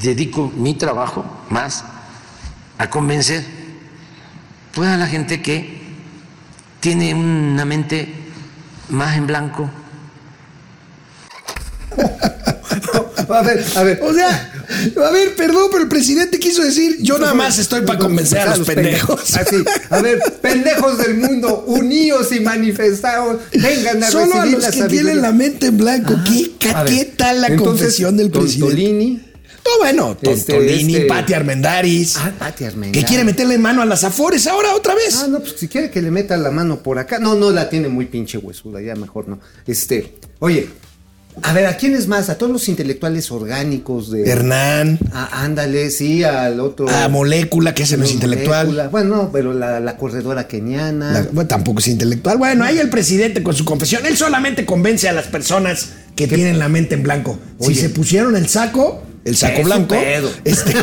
[0.01, 1.85] dedico mi trabajo más
[2.77, 3.45] a convencer
[4.73, 5.81] pues, a la gente que
[6.81, 8.13] tiene una mente
[8.89, 9.69] más en blanco,
[13.33, 13.99] A ver, a ver.
[14.03, 14.53] O sea,
[15.07, 18.55] a ver, perdón, pero el presidente quiso decir, yo nada más estoy para convencer a
[18.55, 19.35] los pendejos.
[19.35, 19.57] Así,
[19.89, 24.77] a ver, pendejos del mundo, uníos y manifestados, vengan a Solo a los la que
[24.79, 25.01] sabiduría.
[25.03, 26.15] tienen la mente en blanco.
[26.59, 28.59] ¿Qué, tal la entonces, confesión del presidente?
[28.75, 29.27] Tontolini.
[29.63, 32.17] No, bueno, Este, Tontolini, este- Pati Armendaris.
[32.17, 32.99] Ah, Pati Armendáriz.
[33.03, 35.17] que quiere meterle mano a las afores ahora otra vez.
[35.23, 37.19] Ah, no, pues si quiere que le meta la mano por acá.
[37.19, 39.39] No, no la tiene muy pinche huesuda, ya mejor no.
[39.67, 40.67] Este, oye,
[41.43, 42.29] a ver, ¿a quiénes más?
[42.29, 44.29] A todos los intelectuales orgánicos de.
[44.29, 46.89] Hernán, Ah, ándale, sí, al otro.
[46.89, 48.67] a Molécula, que ese no es intelectual.
[48.67, 48.89] Molécula.
[48.89, 51.11] Bueno, no, pero la, la corredora keniana.
[51.13, 52.37] La- bueno, tampoco es intelectual.
[52.37, 56.59] Bueno, ahí el presidente con su confesión, él solamente convence a las personas que tienen
[56.59, 57.39] la mente en blanco.
[57.59, 59.95] Si se pusieron el saco, el saco blanco.
[59.95, 60.31] pedo.
[60.43, 60.73] este,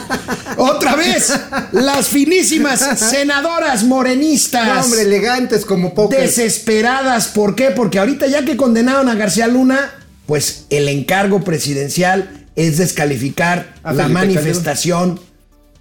[0.56, 1.32] otra vez,
[1.72, 4.66] las finísimas senadoras morenistas.
[4.66, 6.20] No, hombre, elegantes como pocas.
[6.20, 7.28] desesperadas.
[7.28, 7.70] ¿Por qué?
[7.70, 9.90] Porque ahorita ya que condenaron a García Luna,
[10.26, 15.20] pues el encargo presidencial es descalificar A la Felipe manifestación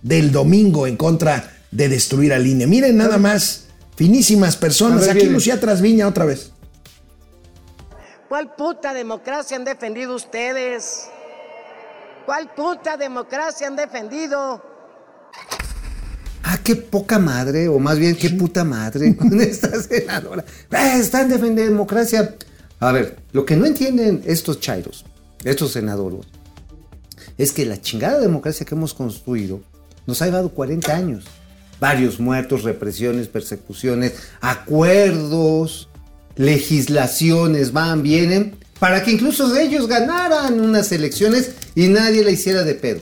[0.01, 2.67] del domingo en contra de destruir al INE.
[2.67, 5.01] Miren nada más, finísimas personas.
[5.01, 5.33] Ver, Aquí viene.
[5.33, 6.51] Lucía Trasviña otra vez.
[8.27, 11.09] ¿Cuál puta democracia han defendido ustedes?
[12.25, 14.61] ¿Cuál puta democracia han defendido?
[16.43, 20.43] Ah, qué poca madre, o más bien qué puta madre con esta senadora.
[20.71, 22.35] Eh, están defendiendo democracia.
[22.79, 25.05] A ver, lo que no entienden estos chairos,
[25.43, 26.25] estos senadores,
[27.37, 29.61] es que la chingada democracia que hemos construido
[30.05, 31.25] nos ha llevado 40 años.
[31.79, 35.89] Varios muertos, represiones, persecuciones, acuerdos,
[36.35, 42.75] legislaciones van, vienen, para que incluso ellos ganaran unas elecciones y nadie la hiciera de
[42.75, 43.01] pedo.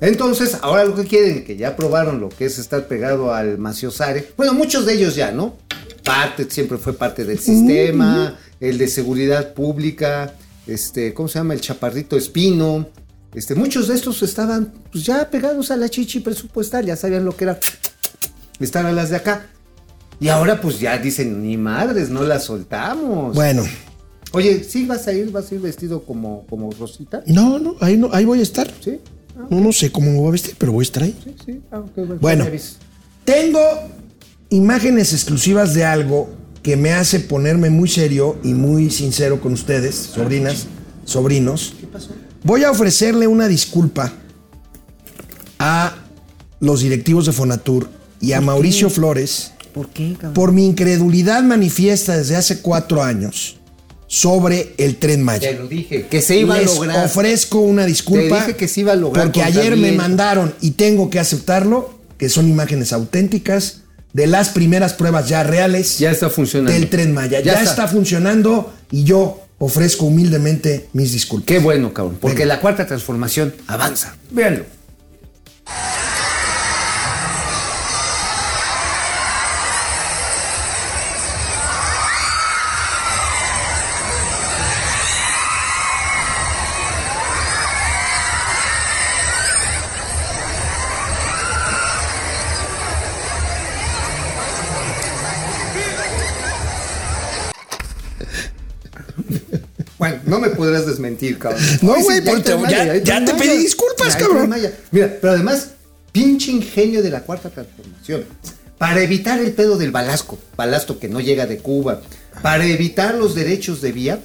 [0.00, 4.32] Entonces, ahora lo que quieren, que ya aprobaron lo que es estar pegado al maciosare,
[4.36, 5.56] bueno, muchos de ellos ya, ¿no?
[6.04, 10.34] Parte, siempre fue parte del sistema, el de seguridad pública,
[10.66, 11.54] este, ¿cómo se llama?
[11.54, 12.88] El chaparrito espino.
[13.34, 17.36] Este, muchos de estos estaban pues, ya pegados a la chichi presupuestal, ya sabían lo
[17.36, 17.58] que era
[18.60, 19.46] estar a las de acá.
[20.20, 23.34] Y ahora pues ya dicen, ni madres, no la soltamos.
[23.34, 23.64] Bueno,
[24.36, 27.22] Oye, ¿sí vas a ir, vas a ir vestido como, como Rosita?
[27.26, 28.70] no, no, ahí, no, ahí voy a estar.
[28.80, 28.98] Sí.
[29.50, 31.16] No, no sé cómo me voy a vestir, pero voy a estar ahí.
[31.22, 31.60] Sí, sí.
[31.70, 32.18] Ah, ok, bueno.
[32.20, 32.46] Bueno,
[33.24, 33.60] tengo
[34.50, 36.28] imágenes exclusivas de algo
[36.62, 40.66] que me hace ponerme muy serio y muy sincero con ustedes, sobrinas,
[41.04, 41.74] sobrinos.
[41.80, 42.10] ¿Qué pasó?
[42.42, 44.12] Voy a ofrecerle una disculpa
[45.58, 45.94] a
[46.60, 47.88] los directivos de Fonatur
[48.20, 50.34] y a Mauricio Flores ¿Por qué, cabrón?
[50.34, 53.55] por mi incredulidad manifiesta desde hace cuatro años
[54.08, 55.50] sobre el tren Maya.
[55.50, 57.04] Te lo dije, que se iba a Les lograr.
[57.06, 58.36] ofrezco una disculpa.
[58.38, 61.98] Te dije que se iba a lograr Porque ayer me mandaron y tengo que aceptarlo,
[62.18, 63.82] que son imágenes auténticas
[64.12, 66.72] de las primeras pruebas ya reales Ya está funcionando.
[66.72, 67.40] del tren Maya.
[67.40, 67.70] Ya, Ya está.
[67.70, 67.88] está.
[67.88, 71.46] funcionando y yo ofrezco humildemente mis disculpas.
[71.48, 72.18] Qué bueno, cabrón.
[72.20, 72.54] Porque Venga.
[72.54, 74.16] la cuarta transformación avanza.
[74.30, 74.64] Véanlo.
[100.10, 101.60] Bueno, no me podrás desmentir, cabrón.
[101.82, 102.48] No, güey, ya porque
[103.04, 103.36] ya- te Maya.
[103.36, 104.54] pedí disculpas, Ya cabrón.
[104.90, 105.68] Mira, pero además,
[106.12, 108.24] pinche ingenio de la cuarta transformación.
[108.78, 112.02] Para evitar el pedo del balasco, balasto que no llega de Cuba,
[112.42, 114.20] para evitar los derechos de vía,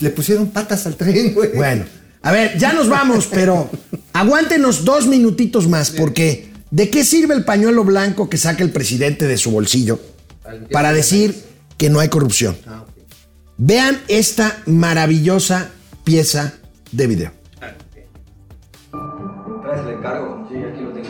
[0.00, 1.52] le pusieron patas al tren, güey.
[1.54, 1.84] Bueno,
[2.22, 3.70] a ver, ya nos vamos, pero
[4.12, 9.26] aguántenos dos minutitos más, porque ¿de qué sirve el pañuelo blanco que saca el presidente
[9.26, 9.98] de su bolsillo
[10.70, 11.34] para decir
[11.78, 12.56] que no hay corrupción?
[13.60, 15.70] Vean esta maravillosa
[16.04, 16.54] pieza
[16.92, 17.30] de video.
[19.62, 20.46] ¿Traes el encargo?
[20.48, 21.08] Sí, aquí lo tengo.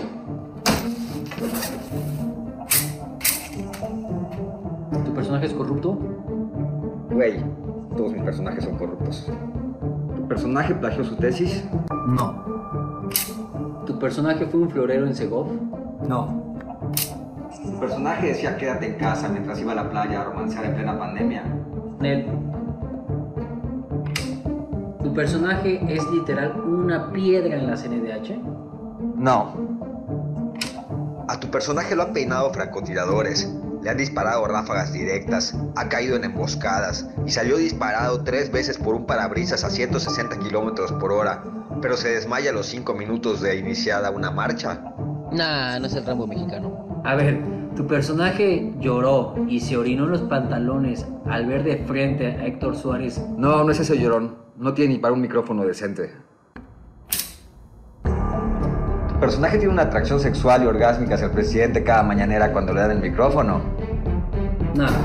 [5.04, 5.98] ¿Tu personaje es corrupto?
[7.10, 7.44] Güey,
[7.94, 9.26] todos mis personajes son corruptos.
[10.16, 11.64] ¿Tu personaje plagió su tesis?
[12.06, 13.10] No.
[13.84, 15.48] ¿Tu personaje fue un florero en Segov?
[16.08, 16.56] No.
[17.62, 20.98] ¿Tu personaje decía quédate en casa mientras iba a la playa a romancear en plena
[20.98, 21.44] pandemia?
[22.00, 22.26] Nel.
[25.02, 28.38] ¿Tu personaje es literal una piedra en la CNDH?
[29.16, 29.54] No.
[31.28, 36.24] A tu personaje lo han peinado francotiradores, le han disparado ráfagas directas, ha caído en
[36.24, 41.42] emboscadas y salió disparado tres veces por un parabrisas a 160 kilómetros por hora,
[41.82, 44.80] pero se desmaya a los cinco minutos de iniciada una marcha.
[45.32, 47.02] Nah, no es el Rambo mexicano.
[47.04, 47.40] A ver,
[47.78, 52.74] tu personaje lloró y se orinó en los pantalones al ver de frente a Héctor
[52.74, 53.22] Suárez.
[53.36, 54.36] No, no es ese llorón.
[54.56, 56.10] No tiene ni para un micrófono decente.
[58.02, 62.80] Tu personaje tiene una atracción sexual y orgásmica hacia el presidente cada mañanera cuando le
[62.80, 63.60] dan el micrófono.
[64.74, 64.98] Nada.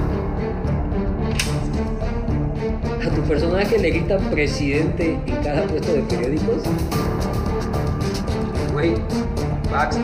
[3.06, 6.64] ¿A tu personaje le grita presidente en cada puesto de periódicos?
[8.74, 8.96] Güey,
[9.72, 10.00] Max.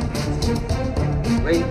[1.42, 1.64] Güey,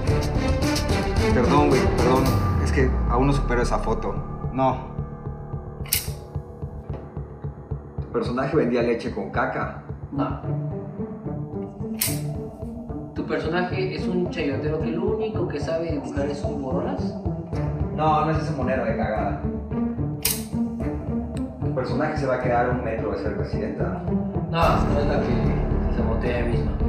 [1.35, 2.25] Perdón, güey, perdón.
[2.65, 4.15] Es que aún no supero esa foto.
[4.53, 4.79] No.
[8.01, 9.83] Tu personaje vendía leche con caca.
[10.13, 10.41] no.
[13.15, 17.15] ¿Tu personaje es un chayotero que lo único que sabe dibujar es un borolas?
[17.95, 19.43] No, no es ese monero de cagada.
[21.61, 24.03] Tu personaje se va a quedar un metro de ser presidenta.
[24.51, 26.88] No, no es la que se botea ella misma.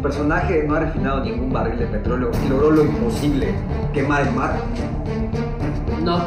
[0.00, 3.54] Tu personaje no ha refinado ningún barril de petróleo y logró lo imposible,
[3.92, 4.56] quemar el mar.
[6.02, 6.26] No.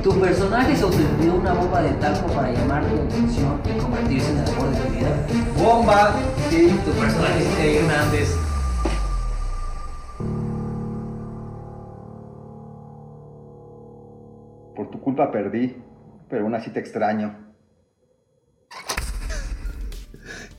[0.00, 4.38] ¿Tu personaje se autoimpidió una bomba de talco para llamar tu atención y convertirse en
[4.38, 5.08] el amor de tu vida?
[5.60, 6.12] ¡Bomba!
[6.50, 6.68] Sí.
[6.84, 8.38] ¿Tu personaje es Hernández?
[14.76, 15.82] Por tu culpa perdí,
[16.28, 17.49] pero aún así te extraño.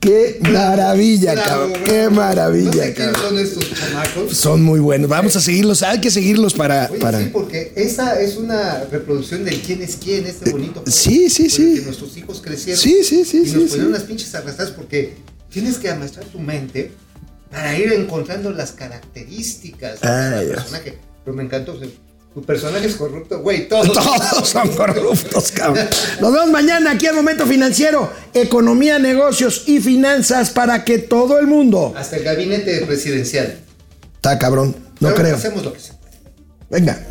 [0.02, 1.70] ¡Qué maravilla, Bravo, cabrón!
[1.72, 1.84] bravo.
[1.86, 3.22] ¡Qué No maravilla, sé quiénes cabrón!
[3.30, 4.36] son estos chamacos.
[4.36, 5.08] Son muy buenos.
[5.08, 5.82] Vamos a seguirlos.
[5.82, 6.88] Hay que seguirlos para...
[6.90, 7.20] Oye, para...
[7.20, 11.48] sí, porque esa es una reproducción del quién es quién, este bonito juego sí, sí,
[11.48, 11.76] sí.
[11.76, 12.80] que nuestros hijos crecieron.
[12.82, 13.68] Sí, sí, sí, Y sí, nos sí.
[13.70, 15.14] ponieron las pinches arrastradas porque
[15.50, 16.90] tienes que amastrar tu mente
[17.50, 20.54] para ir encontrando las características de Ay, cada Dios.
[20.56, 20.98] personaje.
[21.24, 21.74] Pero me encantó.
[21.74, 21.88] o sea,
[22.34, 23.92] tu personaje es corrupto, güey, todos.
[23.92, 25.86] Todos son corruptos, cabrón.
[26.20, 28.10] Nos vemos mañana aquí en Momento Financiero.
[28.32, 31.92] Economía, negocios y finanzas para que todo el mundo...
[31.96, 33.58] Hasta el gabinete presidencial.
[34.16, 34.74] Está cabrón.
[35.00, 35.36] No Pero creo.
[35.36, 35.96] Hacemos lo que sea.
[36.70, 37.06] Venga.